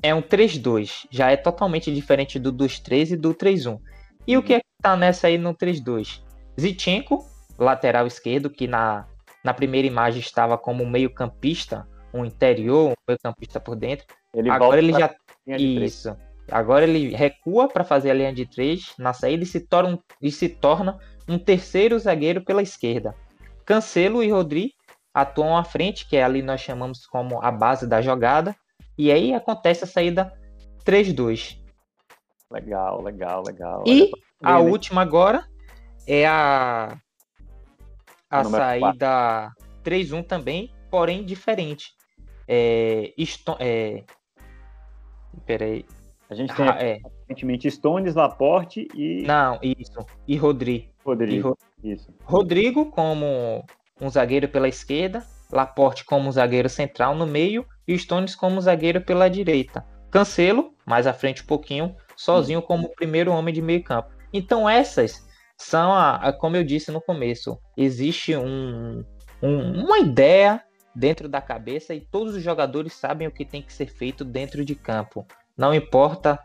[0.01, 1.07] é um 3-2.
[1.09, 3.79] Já é totalmente diferente do 2-3 e do 3-1.
[4.25, 4.41] E uhum.
[4.41, 6.21] o que é que tá nessa aí no 3-2?
[6.59, 7.25] Zichenko,
[7.57, 9.07] lateral esquerdo, que na,
[9.43, 14.05] na primeira imagem estava como meio campista, um interior, um meio campista por dentro.
[14.33, 15.13] Ele Agora ele já...
[15.45, 16.15] Isso.
[16.51, 20.31] Agora ele recua para fazer a linha de 3 na saída e se, torna, e
[20.31, 23.13] se torna um terceiro zagueiro pela esquerda.
[23.65, 24.73] Cancelo e Rodri
[25.13, 28.55] atuam à frente, que é ali nós chamamos como a base da jogada,
[28.97, 30.33] e aí acontece a saída
[30.85, 31.59] 3-2.
[32.49, 33.83] Legal, legal, legal.
[33.85, 35.45] E a última agora
[36.07, 36.97] é a,
[38.29, 39.51] a saída
[39.83, 41.93] 3-1 também, porém diferente.
[42.47, 44.03] É, isto, é,
[45.45, 45.85] peraí.
[46.29, 46.99] A gente tem ah, é.
[47.03, 49.23] aparentemente Stones, Laporte e.
[49.23, 50.05] Não, isso.
[50.27, 50.87] E Rodrigo.
[51.05, 51.33] Rodrigo.
[51.35, 51.57] E Ro...
[51.83, 52.13] Isso.
[52.23, 53.63] Rodrigo como
[53.99, 59.29] um zagueiro pela esquerda, Laporte como zagueiro central no meio e Stones como zagueiro pela
[59.29, 59.85] direita.
[60.11, 64.09] Cancelo, mais à frente um pouquinho, sozinho como primeiro homem de meio campo.
[64.33, 65.25] Então essas
[65.57, 69.03] são, a, a como eu disse no começo, existe um,
[69.41, 70.61] um, uma ideia
[70.95, 74.65] dentro da cabeça e todos os jogadores sabem o que tem que ser feito dentro
[74.65, 75.25] de campo.
[75.57, 76.39] Não importa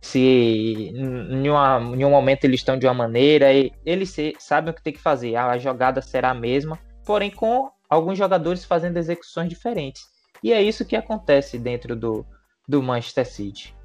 [0.00, 3.46] se em, uma, em um momento eles estão de uma maneira,
[3.86, 5.36] eles sabem o que tem que fazer.
[5.36, 10.02] A jogada será a mesma, porém com alguns jogadores fazendo execuções diferentes.
[10.42, 12.24] E é isso que acontece dentro do,
[12.66, 13.76] do Manchester City.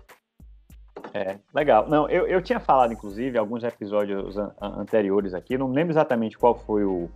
[1.13, 1.89] É, legal.
[1.89, 6.55] Não, eu, eu tinha falado, inclusive, alguns episódios an anteriores aqui, não lembro exatamente qual
[6.55, 7.09] foi o,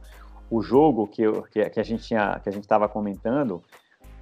[0.50, 3.64] o jogo que, eu, que, que, a gente tinha, que a gente estava comentando,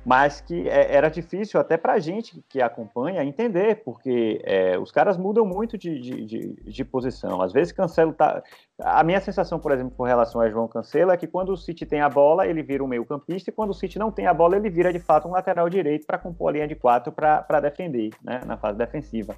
[0.05, 4.91] mas que é, era difícil até para a gente que acompanha entender, porque é, os
[4.91, 7.41] caras mudam muito de, de, de, de, posição.
[7.41, 8.41] Às vezes Cancelo tá.
[8.79, 11.85] A minha sensação, por exemplo, com relação a João Cancelo é que quando o City
[11.85, 14.55] tem a bola, ele vira um meio-campista, e quando o City não tem a bola,
[14.55, 18.11] ele vira de fato um lateral direito para compor a linha de quatro para defender,
[18.23, 19.35] né, na fase defensiva.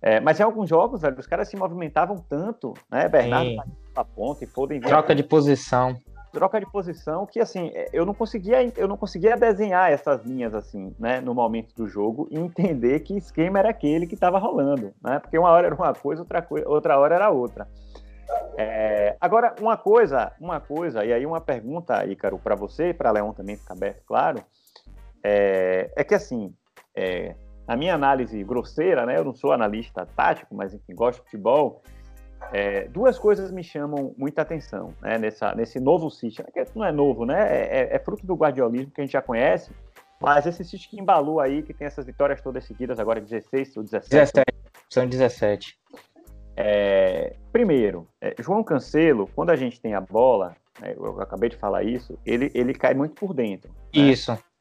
[0.00, 3.08] É, mas em alguns jogos, velho, os caras se movimentavam tanto, né?
[3.08, 3.62] Bernardo
[3.96, 5.96] a ponta e Foden troca de posição
[6.34, 10.52] troca de posição que assim é, eu não conseguia eu não conseguia desenhar essas linhas
[10.52, 14.92] assim né no momento do jogo e entender que esquema era aquele que estava rolando
[15.02, 17.68] né porque uma hora era uma coisa outra coisa outra hora era outra.
[18.56, 23.12] É, agora uma coisa uma coisa e aí uma pergunta Ícaro para você e para
[23.12, 24.42] Leão também ficar aberto claro
[25.22, 26.52] é, é que assim
[26.96, 27.36] é,
[27.68, 31.82] a minha análise grosseira né eu não sou analista tático mas enfim gosto de futebol
[32.52, 36.42] é, duas coisas me chamam muita atenção né, nessa, nesse novo City.
[36.74, 37.40] Não é novo, né?
[37.50, 39.70] É, é, é, fruto do guardiolismo que a gente já conhece,
[40.20, 43.82] mas esse City que embalou aí, que tem essas vitórias todas seguidas, agora 16 ou
[43.82, 44.10] 17.
[44.10, 44.44] 17,
[44.90, 45.78] são 17.
[46.56, 51.56] É, primeiro, é, João Cancelo, quando a gente tem a bola, né, eu acabei de
[51.56, 53.70] falar isso, ele, ele cai muito por dentro.
[53.70, 54.10] Né?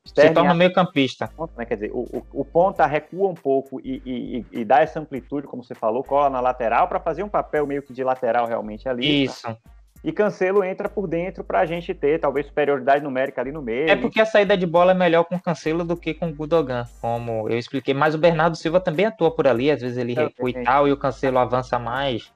[0.05, 1.29] Sterling se torna meio campista.
[1.57, 1.65] Né?
[1.65, 5.47] Quer dizer, o, o, o, ponta recua um pouco e, e, e, dá essa amplitude,
[5.47, 8.87] como você falou, cola na lateral para fazer um papel meio que de lateral realmente
[8.89, 9.23] ali.
[9.23, 9.43] Isso.
[9.43, 9.57] Tá?
[10.03, 13.89] E Cancelo entra por dentro para a gente ter talvez superioridade numérica ali no meio.
[13.89, 16.83] É porque a saída de bola é melhor com Cancelo do que com o Gudogan,
[16.99, 17.93] como eu expliquei.
[17.93, 20.91] Mas o Bernardo Silva também atua por ali, às vezes ele recua e tal, e
[20.91, 22.33] o Cancelo avança mais.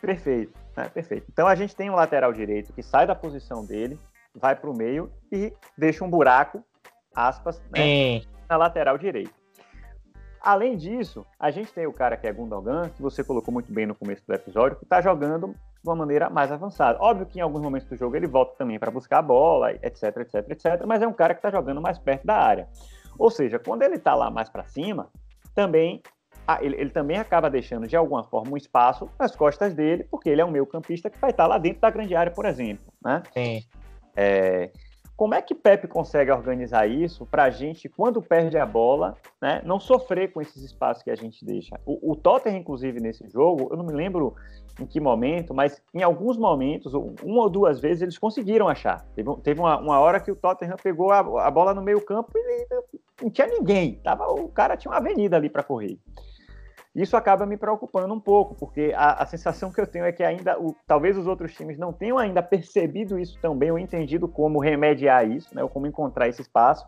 [0.00, 0.88] Perfeito, né?
[0.88, 1.26] perfeito.
[1.30, 3.98] Então a gente tem um lateral direito que sai da posição dele,
[4.34, 6.64] vai para o meio e deixa um buraco
[7.14, 9.32] aspas, né, na lateral direita.
[10.40, 13.86] Além disso, a gente tem o cara que é Gundogan, que você colocou muito bem
[13.86, 16.98] no começo do episódio, que está jogando de uma maneira mais avançada.
[17.00, 20.16] Óbvio que em alguns momentos do jogo ele volta também para buscar a bola, etc,
[20.18, 22.68] etc, etc, mas é um cara que está jogando mais perto da área.
[23.16, 25.08] Ou seja, quando ele está lá mais para cima,
[25.54, 26.02] também
[26.60, 30.40] ele, ele, também acaba deixando de alguma forma um espaço nas costas dele, porque ele
[30.40, 32.84] é um meio campista que vai estar tá lá dentro da grande área, por exemplo,
[33.04, 33.22] né?
[33.32, 33.62] Sim.
[34.16, 34.70] É,
[35.22, 39.62] como é que Pepe consegue organizar isso para a gente, quando perde a bola, né,
[39.64, 41.78] não sofrer com esses espaços que a gente deixa?
[41.86, 44.34] O, o Tottenham, inclusive, nesse jogo, eu não me lembro
[44.80, 49.06] em que momento, mas em alguns momentos, uma ou duas vezes, eles conseguiram achar.
[49.14, 52.32] Teve, teve uma, uma, hora que o Tottenham pegou a, a bola no meio campo
[52.34, 52.66] e
[53.22, 54.00] não tinha ninguém.
[54.02, 56.00] Tava, o cara tinha uma avenida ali para correr.
[56.94, 60.22] Isso acaba me preocupando um pouco, porque a, a, sensação que eu tenho é que
[60.22, 64.28] ainda, o, talvez os outros times não tenham ainda percebido isso tão bem, ou entendido
[64.28, 66.86] como remediar isso, né, ou como encontrar esse espaço.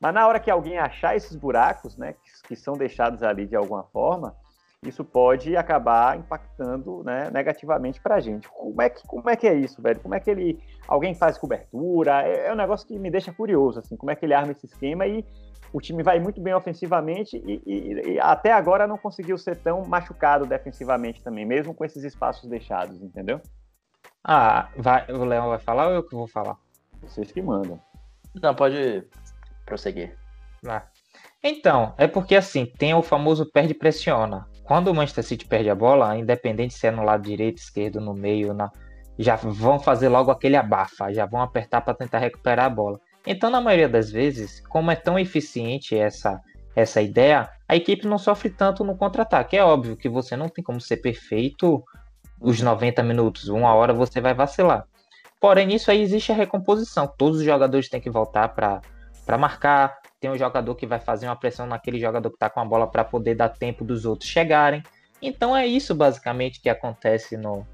[0.00, 3.54] Mas na hora que alguém achar esses buracos, né, que, que são deixados ali de
[3.54, 4.34] alguma forma,
[4.82, 8.48] isso pode acabar impactando né, negativamente para a gente.
[8.48, 9.98] Como é, que, como é que é isso, velho?
[10.00, 10.58] Como é que ele.
[10.86, 12.22] Alguém faz cobertura?
[12.22, 14.66] É, é um negócio que me deixa curioso, assim, como é que ele arma esse
[14.66, 15.24] esquema e
[15.72, 19.84] o time vai muito bem ofensivamente e, e, e, até agora não conseguiu ser tão
[19.84, 23.40] machucado defensivamente também, mesmo com esses espaços deixados, entendeu?
[24.24, 26.56] Ah, vai, o Leão vai falar ou eu que vou falar?
[27.02, 27.80] Vocês que mandam.
[28.34, 29.04] Não, pode
[29.64, 30.16] prosseguir.
[30.66, 30.82] Ah.
[31.42, 34.46] Então, é porque assim, tem o famoso perde-pressiona.
[34.64, 38.12] Quando o Manchester City perde a bola, independente se é no lado direito, esquerdo, no
[38.12, 38.70] meio, na...
[39.18, 43.00] já vão fazer logo aquele abafa, já vão apertar para tentar recuperar a bola.
[43.26, 46.40] Então, na maioria das vezes, como é tão eficiente essa,
[46.74, 49.56] essa ideia, a equipe não sofre tanto no contra-ataque.
[49.56, 51.84] É óbvio que você não tem como ser perfeito
[52.40, 54.86] os 90 minutos, uma hora você vai vacilar.
[55.40, 57.06] Porém, nisso aí existe a recomposição.
[57.06, 59.98] Todos os jogadores têm que voltar para marcar.
[60.20, 62.88] Tem um jogador que vai fazer uma pressão naquele jogador que está com a bola
[62.88, 64.82] para poder dar tempo dos outros chegarem.
[65.22, 67.64] Então é isso basicamente que acontece no,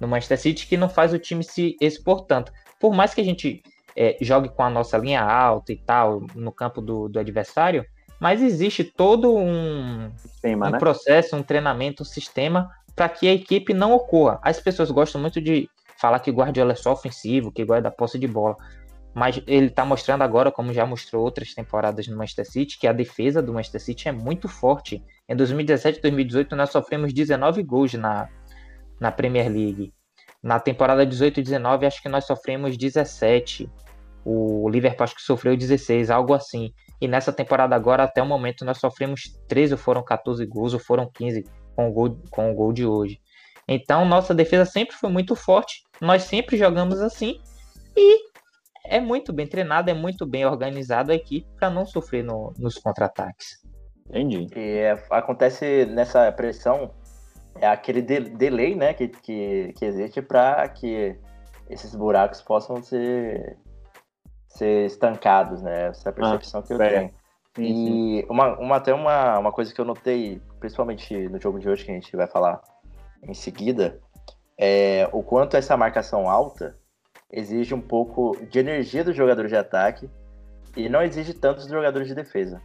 [0.00, 2.52] no Manchester City que não faz o time se expor tanto.
[2.80, 3.62] Por mais que a gente
[3.96, 7.84] é, jogue com a nossa linha alta e tal no campo do, do adversário,
[8.20, 10.78] mas existe todo um, sistema, um né?
[10.78, 14.38] processo, um treinamento, um sistema para que a equipe não ocorra.
[14.42, 18.18] As pessoas gostam muito de falar que Guardiola é só ofensivo, que guarda a posse
[18.18, 18.56] de bola,
[19.14, 22.92] mas ele está mostrando agora, como já mostrou outras temporadas no Manchester City, que a
[22.92, 25.02] defesa do Manchester City é muito forte.
[25.28, 28.28] Em 2017 e 2018 nós sofremos 19 gols na,
[28.98, 29.92] na Premier League.
[30.42, 33.70] Na temporada 18 e 19 acho que nós sofremos 17.
[34.24, 36.72] O Liverpool acho que sofreu 16, algo assim.
[37.00, 40.80] E nessa temporada agora, até o momento, nós sofremos 13 ou foram 14 gols, ou
[40.80, 43.20] foram 15 com o gol, com o gol de hoje.
[43.66, 45.82] Então, nossa defesa sempre foi muito forte.
[46.00, 47.40] Nós sempre jogamos assim.
[47.96, 48.20] E
[48.86, 52.78] é muito bem treinado, é muito bem organizado a equipe para não sofrer no, nos
[52.78, 53.62] contra-ataques.
[54.08, 54.46] Entendi.
[54.56, 56.92] E é, acontece nessa pressão,
[57.60, 61.16] é aquele de, delay né, que, que, que existe para que
[61.68, 63.56] esses buracos possam ser
[64.48, 65.88] ser estancados, né?
[65.88, 66.90] Essa é a percepção ah, que eu é.
[66.90, 67.10] tenho.
[67.54, 68.26] Sim, e sim.
[68.28, 71.90] Uma, uma, até uma, uma coisa que eu notei, principalmente no jogo de hoje que
[71.90, 72.60] a gente vai falar
[73.22, 73.98] em seguida,
[74.58, 76.76] é o quanto essa marcação alta
[77.30, 80.10] exige um pouco de energia dos jogadores de ataque
[80.76, 82.60] e não exige tanto dos jogadores de defesa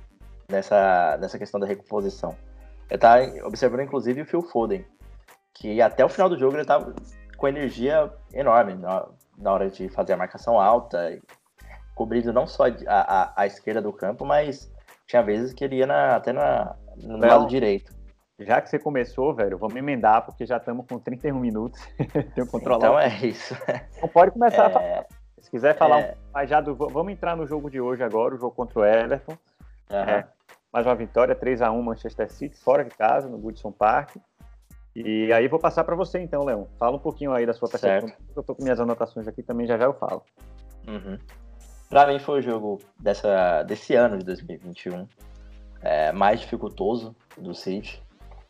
[0.50, 2.36] nessa, nessa questão da recomposição.
[2.89, 4.86] Eu tava observando, inclusive, o Phil Foden,
[5.54, 6.93] que até o final do jogo ele estava
[7.38, 11.19] com energia enorme na, hora de fazer a marcação alta,
[11.93, 14.71] cobrindo não só a, a, a esquerda do campo, mas
[15.06, 17.95] tinha vezes que ele ia na, até na, no lado direito.
[18.39, 21.82] Já que você começou, velho, vamos emendar, porque já estamos com 31 minutos.
[22.36, 22.78] Tenho que controlar.
[22.78, 23.56] Então é isso.
[23.97, 24.65] Então pode começar é...
[24.67, 25.06] a falar.
[25.39, 26.17] Se quiser falar é...
[26.36, 26.76] um já do.
[26.76, 29.38] Vamos entrar no jogo de hoje agora, o jogo contra o Everton.
[29.89, 29.97] Uhum.
[29.97, 30.28] É,
[30.78, 34.18] mais uma vitória, 3 a 1 Manchester City, fora de casa, no Goodson Park.
[34.96, 36.68] E aí vou passar para você então, Leão.
[36.78, 38.12] Fala um pouquinho aí da sua percepção.
[38.36, 40.22] Eu tô com minhas anotações aqui também, já já eu falo.
[40.88, 41.18] Uhum.
[41.90, 45.08] Para mim foi o jogo dessa, desse ano de 2021
[45.82, 48.00] é, mais dificultoso do City.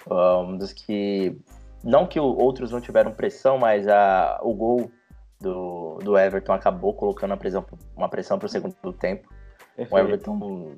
[0.05, 1.39] Um dos que.
[1.81, 4.91] Não que outros não tiveram pressão, mas a, o gol
[5.39, 9.29] do, do Everton acabou colocando uma pressão, uma pressão para o segundo tempo.
[9.77, 9.95] Perfeito.
[9.95, 10.75] O Everton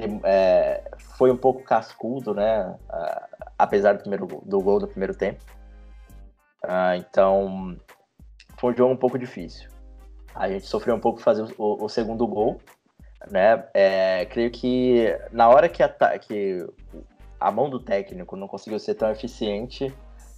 [0.00, 2.76] tem, é, foi um pouco cascudo, né?
[2.90, 5.42] Uh, apesar do, primeiro, do gol do primeiro tempo.
[6.62, 7.76] Uh, então,
[8.58, 9.70] foi um jogo um pouco difícil.
[10.34, 12.60] A gente sofreu um pouco fazer o, o segundo gol,
[13.30, 13.64] né?
[13.72, 16.66] É, creio que na hora que a, que
[17.40, 19.94] a mão do técnico não conseguiu ser tão eficiente,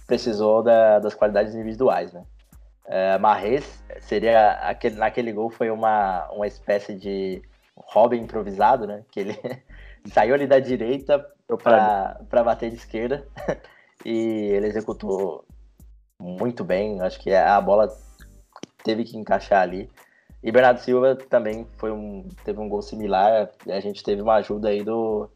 [0.07, 2.23] precisou da, das qualidades individuais, né?
[2.85, 7.41] É, Marres seria aquele, naquele gol foi uma, uma espécie de
[7.79, 9.03] Robin improvisado, né?
[9.11, 9.39] Que ele
[10.11, 11.25] saiu ali da direita
[11.57, 13.27] para bater de esquerda
[14.05, 15.45] e ele executou
[16.19, 17.01] muito bem.
[17.01, 17.87] Acho que a bola
[18.83, 19.89] teve que encaixar ali.
[20.41, 23.49] E Bernardo Silva também foi um, teve um gol similar.
[23.67, 25.29] A gente teve uma ajuda aí do,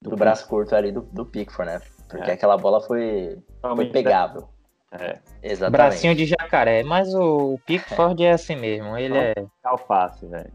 [0.00, 1.80] do, do braço curto ali do, do Pickford, né?
[2.08, 2.34] Porque é.
[2.34, 4.48] aquela bola foi, foi pegável.
[4.90, 5.18] É.
[5.42, 5.76] Exatamente.
[5.76, 6.82] Bracinho de jacaré.
[6.82, 8.96] Mas o Pickford é, é assim mesmo.
[8.96, 9.34] Ele é.
[9.62, 10.50] Alface, velho.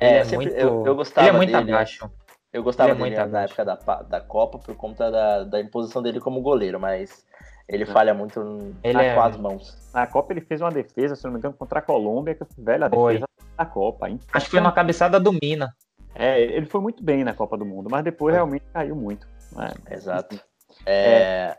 [0.00, 0.58] É, é sempre, muito...
[0.58, 1.72] eu, eu gostava ele é muito dele.
[1.72, 2.10] abaixo.
[2.52, 6.02] Eu gostava ele é dele na época da, da Copa por conta da, da imposição
[6.02, 7.24] dele como goleiro, mas
[7.68, 9.14] ele falha muito ele é...
[9.14, 9.90] com as mãos.
[9.94, 12.84] Na Copa ele fez uma defesa, se não me engano, contra a Colômbia, que velho,
[12.84, 14.08] a defesa da Copa.
[14.08, 14.18] Hein?
[14.32, 15.72] Acho que foi na cabeçada do Mina.
[16.14, 19.28] É, ele foi muito bem na Copa do Mundo, mas depois realmente caiu muito.
[19.52, 19.70] Né?
[19.90, 20.40] Exato.
[20.84, 21.56] É...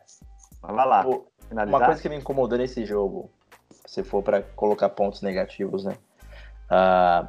[0.62, 1.06] Vai lá.
[1.68, 3.30] Uma coisa que me incomodou nesse jogo,
[3.86, 5.96] se for para colocar pontos negativos, né?
[6.70, 7.28] Uh,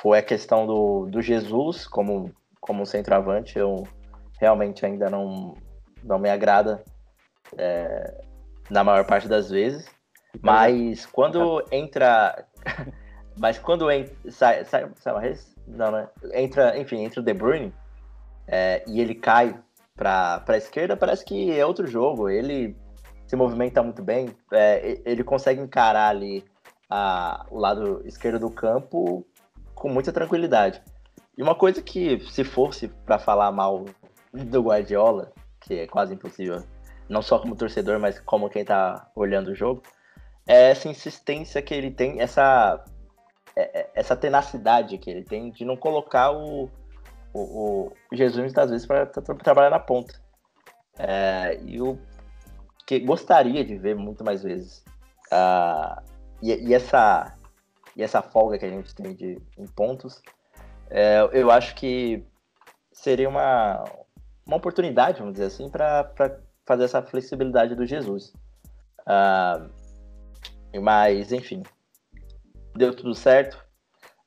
[0.00, 2.30] foi a questão do, do Jesus como,
[2.60, 3.58] como centroavante.
[3.58, 3.86] Eu
[4.40, 5.54] realmente ainda não,
[6.02, 6.82] não me agrada
[7.56, 8.24] é,
[8.70, 9.86] na maior parte das vezes.
[10.42, 12.46] Mas quando entra.
[13.38, 14.14] mas quando entra.
[14.30, 15.34] Sai, sai, sai
[15.66, 16.08] Não, né?
[16.34, 17.72] Entra, enfim, entra o De Bruyne
[18.46, 19.58] é, e ele cai
[19.96, 22.28] para a esquerda, parece que é outro jogo.
[22.28, 22.76] Ele
[23.26, 26.44] se movimenta muito bem, é, ele consegue encarar ali
[26.88, 29.26] a, o lado esquerdo do campo
[29.76, 30.82] com muita tranquilidade.
[31.38, 33.84] E uma coisa que, se fosse para falar mal
[34.32, 36.64] do Guardiola, que é quase impossível,
[37.08, 39.82] não só como torcedor, mas como quem tá olhando o jogo,
[40.46, 42.82] é essa insistência que ele tem, essa,
[43.54, 46.70] é, é, essa tenacidade que ele tem de não colocar o,
[47.34, 50.14] o, o Jesus muitas vezes para trabalhar na ponta.
[50.98, 51.98] É, e o
[52.86, 54.84] que gostaria de ver muito mais vezes.
[55.26, 56.00] Uh,
[56.40, 57.36] e, e, essa,
[57.96, 60.20] e essa folga que a gente tem de, em pontos,
[60.90, 62.22] é, eu acho que
[62.92, 63.82] seria uma,
[64.46, 66.12] uma oportunidade, vamos dizer assim, para
[66.66, 68.32] fazer essa flexibilidade do Jesus.
[69.00, 69.70] Uh,
[70.82, 71.62] mas, enfim,
[72.74, 73.64] deu tudo certo.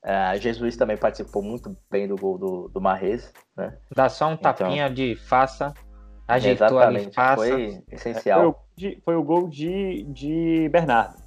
[0.04, 3.32] Uh, Jesus também participou muito bem do gol do, do Marrez.
[3.56, 3.78] Né?
[3.94, 5.74] Dá só um então, tapinha de faça,
[6.28, 7.36] ajeitou ali, faça.
[7.36, 8.40] Foi essencial.
[8.40, 11.22] Foi o, de, foi o gol de, de Bernardo.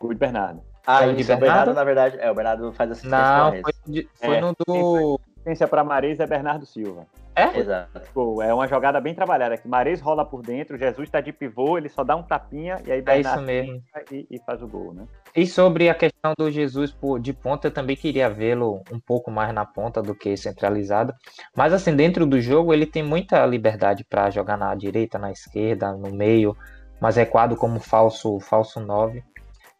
[0.00, 0.67] Gol de Bernardo.
[0.90, 1.36] Ah, isso, Bernardo?
[1.36, 4.56] o Bernardo, na verdade, é, o Bernardo faz assistência Não, foi, de, foi é, no
[4.66, 5.20] do...
[5.36, 7.06] Assistência para Marez é Bernardo Silva.
[7.36, 7.58] É?
[7.58, 8.00] Exato.
[8.42, 9.58] É uma jogada bem trabalhada.
[9.58, 12.90] Que Mares rola por dentro, Jesus está de pivô, ele só dá um tapinha e
[12.90, 13.82] aí Bernardo é isso mesmo.
[14.10, 15.04] E, e, faz o gol, né?
[15.36, 19.30] E sobre a questão do Jesus por, de ponta, eu também queria vê-lo um pouco
[19.30, 21.14] mais na ponta do que centralizado.
[21.54, 25.92] Mas assim, dentro do jogo, ele tem muita liberdade para jogar na direita, na esquerda,
[25.92, 26.56] no meio,
[26.98, 29.22] mas recuado como falso, falso 9.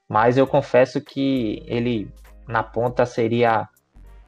[0.08, 2.10] Mas eu confesso que ele
[2.46, 3.68] na ponta seria.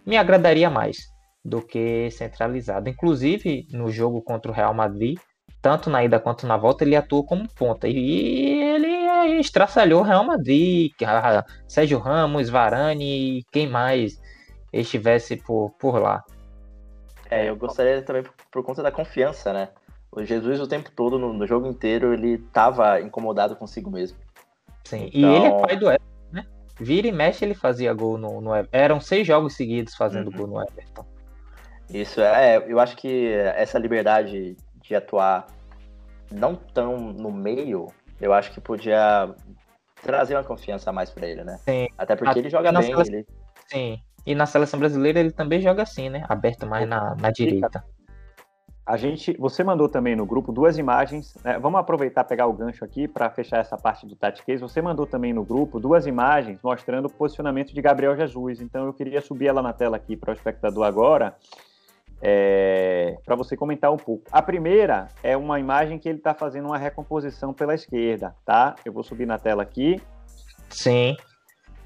[0.07, 1.11] me agradaria mais
[1.45, 2.89] do que centralizado.
[2.89, 5.19] Inclusive, no jogo contra o Real Madrid,
[5.63, 7.89] tanto na ida quanto na volta, ele atuou como ponta.
[7.89, 10.93] E ele estraçalhou o Real Madrid,
[11.67, 14.21] Sérgio Ramos, Varane, quem mais?
[14.73, 16.25] estivesse por, por lá.
[17.31, 19.69] É, eu gostaria também por, por conta da confiança, né?
[20.11, 24.19] O Jesus o tempo todo, no, no jogo inteiro, ele tava incomodado consigo mesmo.
[24.85, 25.33] Sim, então...
[25.33, 26.47] e ele é pai do Everton, né?
[26.79, 30.37] Vira e mexe, ele fazia gol no, no Eram seis jogos seguidos fazendo uhum.
[30.37, 31.07] gol no Everton.
[31.89, 35.47] Isso, é, eu acho que essa liberdade de atuar
[36.31, 37.89] não tão no meio,
[38.21, 39.35] eu acho que podia
[40.03, 41.59] trazer uma confiança a mais para ele, né?
[41.65, 41.89] Sim.
[41.99, 42.83] Até porque a, ele joga bem.
[42.83, 43.27] Seleção, ele...
[43.67, 44.01] Sim.
[44.25, 46.25] E na seleção brasileira ele também joga assim, né?
[46.29, 47.85] Aberto mais na, na direita.
[48.91, 51.37] A gente, você mandou também no grupo duas imagens.
[51.45, 51.57] Né?
[51.61, 55.33] Vamos aproveitar pegar o gancho aqui para fechar essa parte do Tati Você mandou também
[55.33, 58.61] no grupo duas imagens mostrando o posicionamento de Gabriel Jesus.
[58.61, 61.37] Então eu queria subir ela na tela aqui para o espectador agora
[62.21, 64.25] é, para você comentar um pouco.
[64.33, 68.75] A primeira é uma imagem que ele está fazendo uma recomposição pela esquerda, tá?
[68.85, 70.03] Eu vou subir na tela aqui.
[70.69, 71.17] Sim.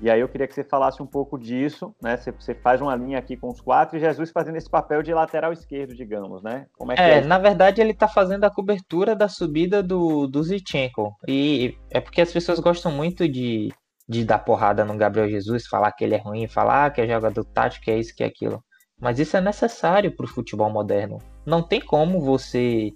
[0.01, 2.17] E aí eu queria que você falasse um pouco disso, né?
[2.17, 5.15] Você, você faz uma linha aqui com os quatro e Jesus fazendo esse papel de
[5.15, 6.67] lateral esquerdo, digamos, né?
[6.77, 10.27] Como é, que é, é na verdade ele está fazendo a cobertura da subida do,
[10.27, 11.15] do Zichenko.
[11.29, 13.73] E é porque as pessoas gostam muito de,
[14.09, 17.45] de dar porrada no Gabriel Jesus, falar que ele é ruim, falar que é jogador
[17.45, 18.63] tático, que é isso, que é aquilo.
[19.01, 21.19] Mas isso é necessário para o futebol moderno.
[21.47, 22.91] Não tem como você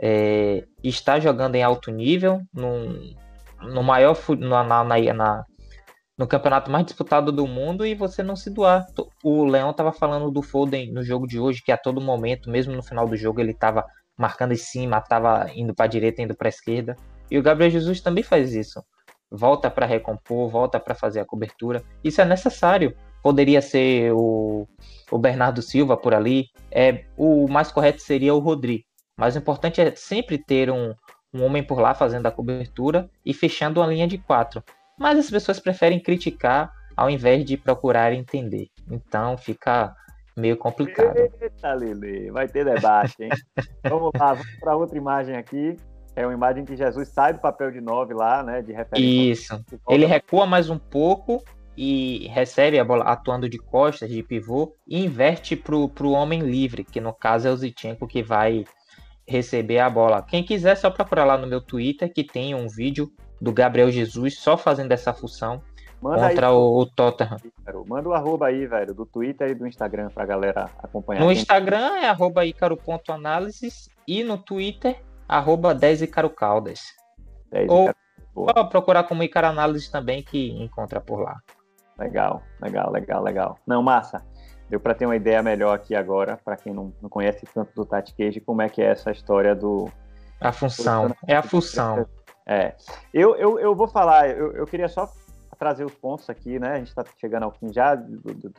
[0.00, 3.14] é, estar jogando em alto nível, num,
[3.62, 5.44] no maior na, na, na,
[6.18, 8.86] no campeonato mais disputado do mundo e você não se doar.
[9.22, 12.74] O Leão estava falando do Foden no jogo de hoje, que a todo momento, mesmo
[12.74, 13.84] no final do jogo, ele estava
[14.16, 16.96] marcando em cima, estava indo para a direita, indo para a esquerda.
[17.30, 18.82] E o Gabriel Jesus também faz isso.
[19.30, 21.82] Volta para recompor, volta para fazer a cobertura.
[22.04, 24.66] Isso é necessário poderia ser o,
[25.10, 26.46] o Bernardo Silva por ali.
[26.70, 28.84] É, o mais correto seria o Rodrigo.
[29.16, 30.94] Mas o importante é sempre ter um,
[31.32, 34.62] um homem por lá fazendo a cobertura e fechando uma linha de quatro.
[34.98, 38.68] Mas as pessoas preferem criticar ao invés de procurar entender.
[38.90, 39.94] Então fica
[40.36, 41.16] meio complicado.
[41.16, 43.30] Eita, Lili, vai ter debate, hein?
[43.84, 45.76] vamos lá, vamos para outra imagem aqui.
[46.14, 48.60] É uma imagem que Jesus sai do papel de nove lá, né?
[48.60, 49.54] De referência.
[49.54, 49.64] Isso.
[49.88, 51.42] Ele recua mais um pouco
[51.76, 56.84] e recebe a bola atuando de costas, de pivô, e inverte para o homem livre,
[56.84, 58.64] que no caso é o Zichenko que vai
[59.26, 60.22] receber a bola.
[60.22, 63.10] Quem quiser, só procurar lá no meu Twitter, que tem um vídeo
[63.42, 65.60] do Gabriel Jesus só fazendo essa função
[66.00, 67.36] Manda contra aí, o, o Tottenham.
[67.86, 71.24] Manda o arroba aí, velho, do Twitter e do Instagram pra galera acompanhar.
[71.24, 76.80] No Instagram é arroba icaro.análises e no Twitter, arroba 10 icarocaldas.
[77.68, 77.92] Ou
[78.32, 78.68] Boa.
[78.68, 81.40] procurar como Icaro Análise também, que encontra por lá.
[81.98, 83.58] Legal, legal, legal, legal.
[83.66, 84.24] Não, massa.
[84.70, 87.84] Deu para ter uma ideia melhor aqui agora, para quem não, não conhece tanto do
[87.84, 89.90] Tati Cage, como é que é essa história do.
[90.40, 91.14] A função.
[91.26, 92.06] É a função.
[92.46, 92.74] É.
[93.12, 95.08] Eu, eu, eu vou falar, eu, eu queria só
[95.58, 96.72] trazer os pontos aqui, né?
[96.72, 97.96] A gente está chegando ao fim já,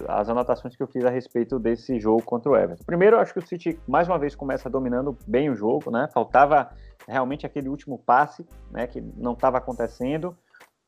[0.07, 2.84] as anotações que eu fiz a respeito desse jogo contra o Everton.
[2.86, 6.07] Primeiro, eu acho que o City, mais uma vez, começa dominando bem o jogo, né?
[6.13, 6.69] Faltava
[7.05, 8.88] realmente aquele último passe, né?
[8.88, 10.34] Que não estava acontecendo.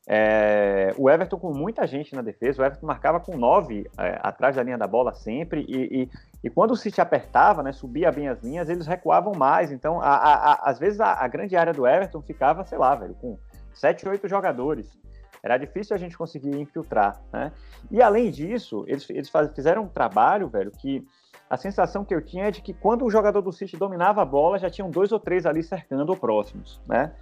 [0.08, 4.54] É, o Everton com muita gente na defesa, o Everton marcava com nove é, atrás
[4.54, 6.10] da linha da bola sempre, e, e,
[6.44, 9.72] e, quando o City apertava, né, subia bem as linhas, eles recuavam mais.
[9.72, 13.14] Então, a, a, a, às vezes, a, grande área do Everton ficava, sei lá, velho,
[13.14, 13.36] com
[13.74, 14.96] sete, oito jogadores.
[15.42, 17.52] Era difícil a gente conseguir infiltrar, né?
[17.90, 21.06] E além disso, eles, eles faz, fizeram um trabalho, velho, que
[21.48, 24.24] a sensação que eu tinha é de que quando o jogador do City dominava a
[24.24, 27.12] bola, já tinham dois ou três ali cercando ou próximos, né?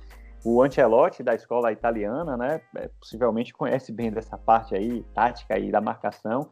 [0.44, 5.70] O Ancelotti, da escola italiana, né, é, possivelmente conhece bem dessa parte aí, tática aí
[5.70, 6.48] da marcação,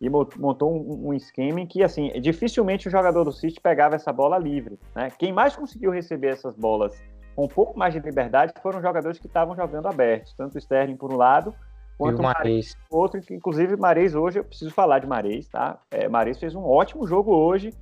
[0.00, 4.12] e montou um, um, esquema em que, assim, dificilmente o jogador do City pegava essa
[4.12, 5.10] bola livre, né?
[5.18, 7.00] Quem mais conseguiu receber essas bolas
[7.34, 10.96] com um pouco mais de liberdade foram jogadores que estavam jogando abertos, tanto o Sterling
[10.96, 11.54] por um lado,
[11.98, 12.76] quanto o Mares.
[12.90, 15.78] Outro, que inclusive Mares hoje, eu preciso falar de Mares, tá?
[15.90, 17.72] É, Mares fez um ótimo jogo hoje,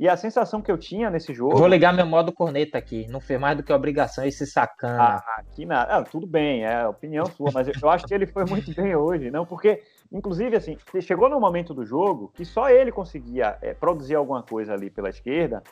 [0.00, 1.58] e a sensação que eu tinha nesse jogo.
[1.58, 3.06] Vou ligar meu modo corneta aqui.
[3.10, 5.22] Não fez mais do que obrigação esse sacana.
[5.22, 5.94] Ah, aqui nada.
[5.94, 8.96] Ah, tudo bem, é opinião sua, mas eu, eu, acho que ele foi muito bem
[8.96, 9.44] hoje, não?
[9.44, 14.42] Porque, inclusive, assim, chegou no momento do jogo que só ele conseguia é, produzir alguma
[14.42, 15.62] coisa ali pela esquerda.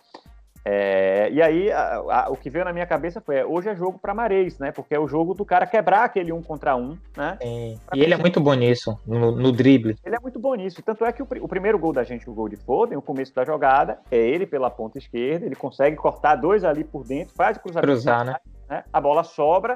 [0.71, 3.75] É, e aí, a, a, o que veio na minha cabeça foi: é, hoje é
[3.75, 4.71] jogo para Mareis, né?
[4.71, 7.39] Porque é o jogo do cara quebrar aquele um contra um, né?
[7.41, 7.75] É.
[7.95, 9.97] E ele é muito bom nisso, no, no, drible.
[10.05, 10.83] Ele é muito bom nisso.
[10.83, 13.35] Tanto é que o, o, primeiro gol da gente, o gol de Foden, o começo
[13.35, 17.57] da jogada, é ele pela ponta esquerda, ele consegue cortar dois ali por dentro, faz
[17.57, 17.91] o cruzamento.
[17.91, 18.37] Cruzar, né?
[18.69, 18.85] né?
[18.93, 19.75] A bola sobra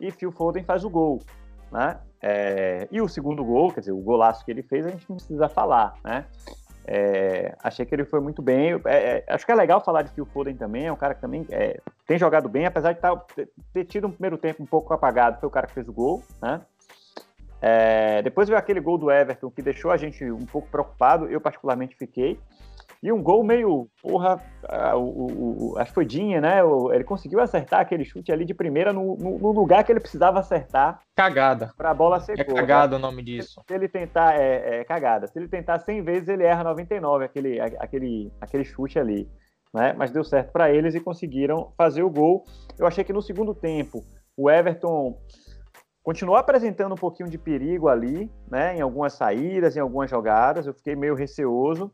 [0.00, 1.20] e Phil Foden faz o gol,
[1.70, 2.00] né?
[2.20, 5.16] É, e o segundo gol, quer dizer, o golaço que ele fez, a gente não
[5.16, 6.24] precisa falar, né?
[6.86, 8.80] É, achei que ele foi muito bem.
[8.84, 10.86] É, é, acho que é legal falar de Phil Foden também.
[10.86, 13.14] É um cara que também é, tem jogado bem, apesar de tá,
[13.72, 15.38] ter tido um primeiro tempo um pouco apagado.
[15.38, 16.60] Foi o cara que fez o gol, né?
[17.60, 21.40] É, depois veio aquele gol do Everton que deixou a gente um pouco preocupado, eu
[21.40, 22.38] particularmente fiquei.
[23.02, 24.40] E um gol meio, porra,
[24.94, 26.62] o, o, acho que foi Dinha, né?
[26.62, 29.98] O, ele conseguiu acertar aquele chute ali de primeira no, no, no lugar que ele
[29.98, 31.00] precisava acertar.
[31.16, 31.72] Cagada.
[31.76, 32.98] Para a bola ser É gol, cagada né?
[32.98, 33.60] o nome disso.
[33.66, 35.26] Se ele tentar, é, é, cagada.
[35.26, 39.28] Se ele tentar 100 vezes, ele erra 99, aquele, aquele, aquele chute ali.
[39.74, 39.94] Né?
[39.98, 42.44] Mas deu certo para eles e conseguiram fazer o gol.
[42.78, 44.04] Eu achei que no segundo tempo,
[44.36, 45.18] o Everton
[46.04, 48.76] continuou apresentando um pouquinho de perigo ali, né?
[48.76, 50.66] Em algumas saídas, em algumas jogadas.
[50.66, 51.92] Eu fiquei meio receoso.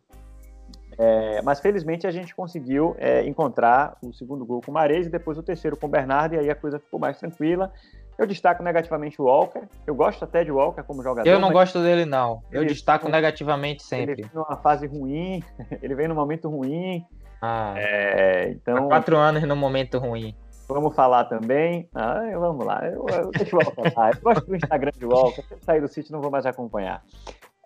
[0.99, 5.11] É, mas felizmente a gente conseguiu é, encontrar o segundo gol com o Mares e
[5.11, 7.73] depois o terceiro com o Bernardo, e aí a coisa ficou mais tranquila.
[8.19, 9.63] Eu destaco negativamente o Walker.
[9.87, 11.31] Eu gosto até de Walker como jogador.
[11.31, 12.43] Eu não gosto dele, não.
[12.51, 14.13] Eu destaco negativamente sempre.
[14.15, 15.41] Ele vem numa fase ruim,
[15.81, 17.07] ele vem num momento ruim.
[17.41, 20.35] Ah, é, então, há quatro anos num momento ruim.
[20.69, 21.89] Vamos falar também.
[21.95, 22.85] Ah, vamos lá.
[22.85, 24.11] Eu, eu, deixa o Walker lá.
[24.11, 25.43] Eu gosto do Instagram de Walker.
[25.43, 27.03] Se eu sair do sítio, não vou mais acompanhar.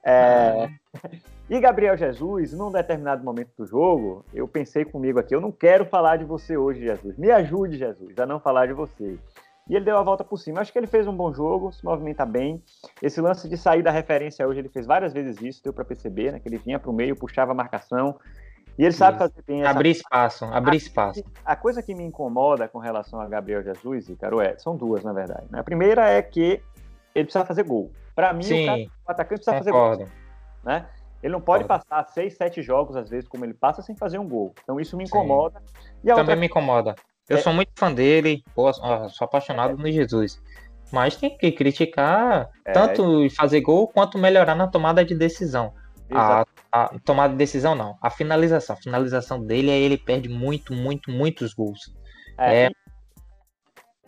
[0.04, 0.68] É...
[1.50, 5.84] E Gabriel Jesus, num determinado momento do jogo, eu pensei comigo aqui, eu não quero
[5.84, 7.16] falar de você hoje, Jesus.
[7.18, 9.18] Me ajude, Jesus, a não falar de você.
[9.68, 10.60] E ele deu a volta por cima.
[10.60, 12.62] Acho que ele fez um bom jogo, se movimenta bem.
[13.00, 16.32] Esse lance de sair da referência hoje, ele fez várias vezes isso, deu para perceber,
[16.32, 16.40] né?
[16.40, 18.18] Que ele vinha para o meio, puxava a marcação.
[18.78, 19.70] E ele sabe fazer bem essa...
[19.70, 21.22] Abrir espaço, abrir espaço.
[21.44, 25.12] A coisa que me incomoda com relação a Gabriel Jesus, Ícaro, é, são duas, na
[25.12, 25.44] verdade.
[25.50, 25.60] Né?
[25.60, 26.60] A primeira é que
[27.14, 27.90] ele precisa fazer gol.
[28.14, 30.04] Para mim, Sim, o, cara, o atacante precisa concordo.
[30.04, 30.22] fazer gol.
[30.64, 30.86] Né?
[31.22, 31.84] Ele não pode concordo.
[31.88, 34.54] passar seis, sete jogos, às vezes, como ele passa, sem fazer um gol.
[34.62, 35.62] Então isso me incomoda.
[36.02, 36.36] Também outra...
[36.36, 36.94] me incomoda.
[37.28, 37.40] Eu é...
[37.40, 39.76] sou muito fã dele, pô, sou apaixonado é.
[39.76, 40.42] no Jesus.
[40.92, 42.72] Mas tem que criticar é...
[42.72, 45.72] tanto fazer gol quanto melhorar na tomada de decisão.
[46.14, 48.76] A, a, tomada de decisão não, a finalização.
[48.76, 51.94] A finalização dele é ele perde muito, muito, muitos gols.
[52.36, 52.70] É, é...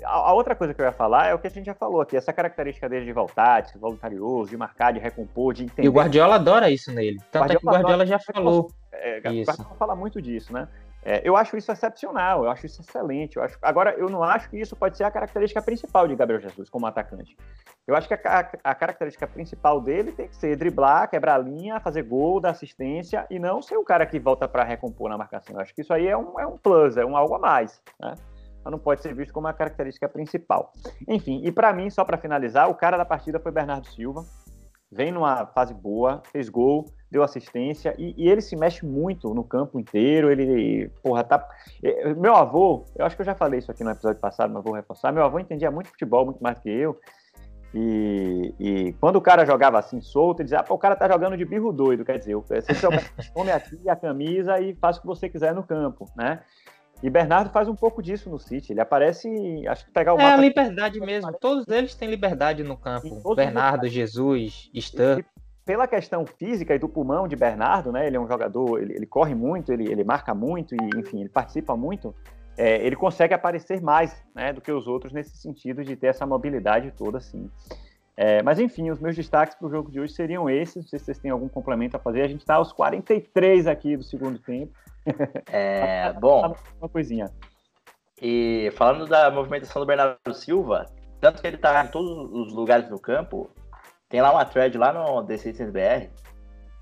[0.02, 2.16] A, outra coisa que eu ia falar é o que a gente já falou aqui,
[2.16, 5.86] essa característica dele de voltar, de ser voluntarioso, de marcar, de recompor, de entender.
[5.86, 7.20] E o Guardiola adora isso nele.
[7.30, 8.70] Tanto Guardiola é que o Guardiola já falou.
[8.92, 9.50] É, isso.
[9.50, 10.68] Guardiola fala muito disso, né?
[11.06, 13.36] É, eu acho isso excepcional, eu acho isso excelente.
[13.36, 13.58] Eu acho...
[13.60, 16.86] Agora, eu não acho que isso pode ser a característica principal de Gabriel Jesus como
[16.86, 17.36] atacante.
[17.86, 21.38] Eu acho que a, a, a característica principal dele tem que ser driblar, quebrar a
[21.38, 25.18] linha, fazer gol, dar assistência e não ser o cara que volta para recompor na
[25.18, 25.54] marcação.
[25.54, 27.82] Eu acho que isso aí é um, é um plus, é um algo a mais.
[28.00, 28.14] Né?
[28.64, 30.72] Mas não pode ser visto como a característica principal.
[31.06, 34.24] Enfim, e para mim, só para finalizar, o cara da partida foi Bernardo Silva.
[34.90, 39.42] Vem numa fase boa, fez gol, deu assistência e, e, ele se mexe muito no
[39.42, 40.30] campo inteiro.
[40.30, 41.46] Ele, porra, tá.
[42.16, 44.72] Meu avô, eu acho que eu já falei isso aqui no episódio passado, mas vou
[44.72, 45.12] reforçar.
[45.12, 46.98] Meu avô entendia muito futebol, muito mais que eu.
[47.74, 51.36] E, e quando o cara jogava assim solto, ele dizia: ah, o cara tá jogando
[51.36, 52.04] de birro doido.
[52.04, 52.62] Quer dizer, você
[53.34, 56.40] come aqui a camisa e faz o que você quiser no campo, né?
[57.04, 58.72] E Bernardo faz um pouco disso no City.
[58.72, 59.28] Ele aparece,
[59.68, 61.30] acho que pegar o É a liberdade mesmo.
[61.34, 63.34] Todos eles têm liberdade no campo.
[63.34, 65.18] Bernardo, Jesus, Stan
[65.66, 68.06] pela questão física e do pulmão de Bernardo, né?
[68.06, 71.28] Ele é um jogador, ele, ele corre muito, ele, ele marca muito e, enfim, ele
[71.28, 72.14] participa muito.
[72.56, 76.24] É, ele consegue aparecer mais, né, do que os outros nesse sentido de ter essa
[76.24, 77.50] mobilidade toda, assim.
[78.16, 80.76] É, mas enfim, os meus destaques para o jogo de hoje seriam esses.
[80.76, 82.22] Não sei se vocês têm algum complemento a fazer.
[82.22, 84.72] A gente está aos 43 aqui do segundo tempo.
[85.46, 86.54] É, bom.
[86.78, 87.30] Uma coisinha.
[88.20, 90.86] E falando da movimentação do Bernardo Silva,
[91.20, 93.50] tanto que ele está em todos os lugares do campo,
[94.08, 96.08] tem lá uma thread lá no The Citizens BR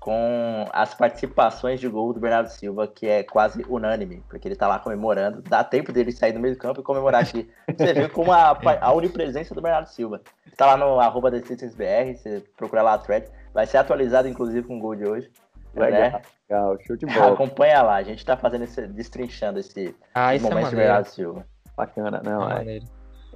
[0.03, 4.67] com as participações de gol do Bernardo Silva, que é quase unânime, porque ele tá
[4.67, 5.41] lá comemorando.
[5.41, 7.49] Dá tempo dele sair do meio do campo e comemorar aqui.
[7.77, 10.21] Você vê como a, a onipresença do Bernardo Silva.
[10.57, 13.31] Tá lá no arroba The Citizens BR, você procura lá a thread.
[13.53, 15.31] Vai ser atualizado, inclusive, com o gol de hoje.
[15.73, 16.21] Legal, né?
[16.53, 17.33] Legal, show de bola.
[17.33, 21.45] Acompanha lá, a gente tá fazendo esse, destrinchando esse ah, momento é do Bernardo Silva.
[21.75, 22.77] Bacana, não, é.
[22.77, 22.79] é.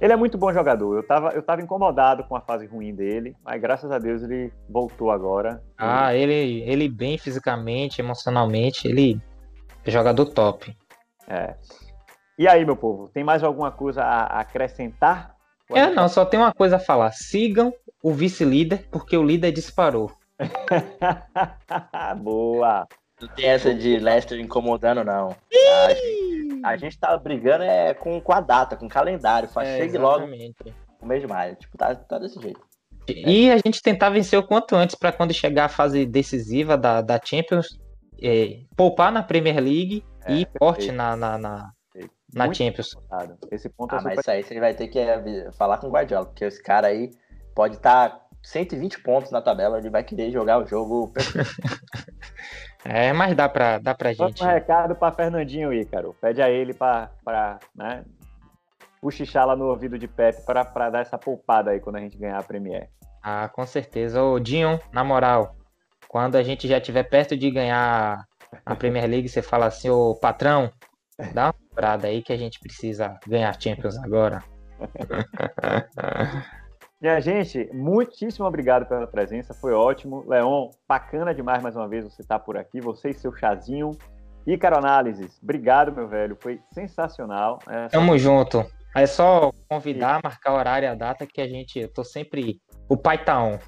[0.00, 0.94] Ele é muito bom jogador.
[0.94, 4.52] Eu estava eu tava incomodado com a fase ruim dele, mas graças a Deus ele
[4.68, 5.60] voltou agora.
[5.76, 9.20] Ah, ele, ele bem fisicamente, emocionalmente, ele
[9.84, 10.76] é jogador top.
[11.26, 11.56] É.
[12.38, 15.34] E aí, meu povo, tem mais alguma coisa a acrescentar?
[15.68, 17.10] É, não, só tem uma coisa a falar.
[17.10, 20.12] Sigam o vice-líder, porque o líder disparou.
[22.22, 22.86] Boa!
[23.20, 25.34] Não tem essa de Leicester incomodando, não.
[25.84, 29.48] A gente, a gente tá brigando é com, com a data, com o calendário.
[29.48, 30.56] Faz, é, chegue exatamente.
[30.64, 31.56] logo o mês de maio.
[31.56, 32.60] Tipo, tá, tá desse jeito.
[33.08, 37.00] E a gente tentar vencer o quanto antes para quando chegar a fase decisiva da,
[37.00, 37.78] da Champions,
[38.22, 41.70] é, poupar na Premier League é, e forte na, na, na,
[42.34, 42.94] na Champions.
[43.50, 45.90] Esse ponto é ah, mas isso aí você vai ter que é, falar com o
[45.90, 47.10] Guardiola, porque esse cara aí
[47.54, 51.12] pode estar tá 120 pontos na tabela, ele vai querer jogar o jogo
[52.84, 54.42] É, mas dá pra, dá pra gente.
[54.42, 56.14] Um recado pra Fernandinho Ícaro.
[56.20, 58.04] Pede a ele pra, pra né,
[59.00, 62.16] puxichar lá no ouvido de Pepe pra, pra dar essa poupada aí quando a gente
[62.16, 62.88] ganhar a Premier.
[63.22, 64.22] Ah, com certeza.
[64.22, 65.56] Ô, Dinho, na moral,
[66.08, 68.24] quando a gente já estiver perto de ganhar
[68.64, 70.70] a Premier League, você fala assim, ô patrão,
[71.34, 74.42] dá uma parada aí que a gente precisa ganhar Champions agora.
[77.00, 80.24] Minha gente, muitíssimo obrigado pela presença, foi ótimo.
[80.26, 83.96] Leon, bacana demais mais uma vez você estar tá por aqui, você e seu chazinho.
[84.44, 87.60] Ícaro Análises, obrigado, meu velho, foi sensacional.
[87.68, 88.18] É, Tamo só...
[88.18, 88.66] junto.
[88.96, 92.60] É só convidar, marcar o horário e a data que a gente, eu tô sempre,
[92.88, 93.58] o pai tá on.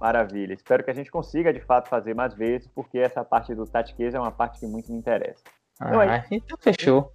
[0.00, 3.64] Maravilha, espero que a gente consiga de fato fazer mais vezes, porque essa parte do
[3.64, 5.44] Tatiqueza é uma parte que muito me interessa.
[5.76, 7.12] Então ah, então, então fechou.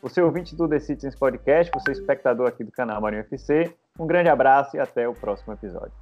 [0.00, 4.28] Você ouvinte do The Citizens Podcast, você espectador aqui do canal Marinho FC, um grande
[4.28, 5.92] abraço e até o próximo episódio.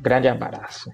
[0.00, 0.90] Grande abraço.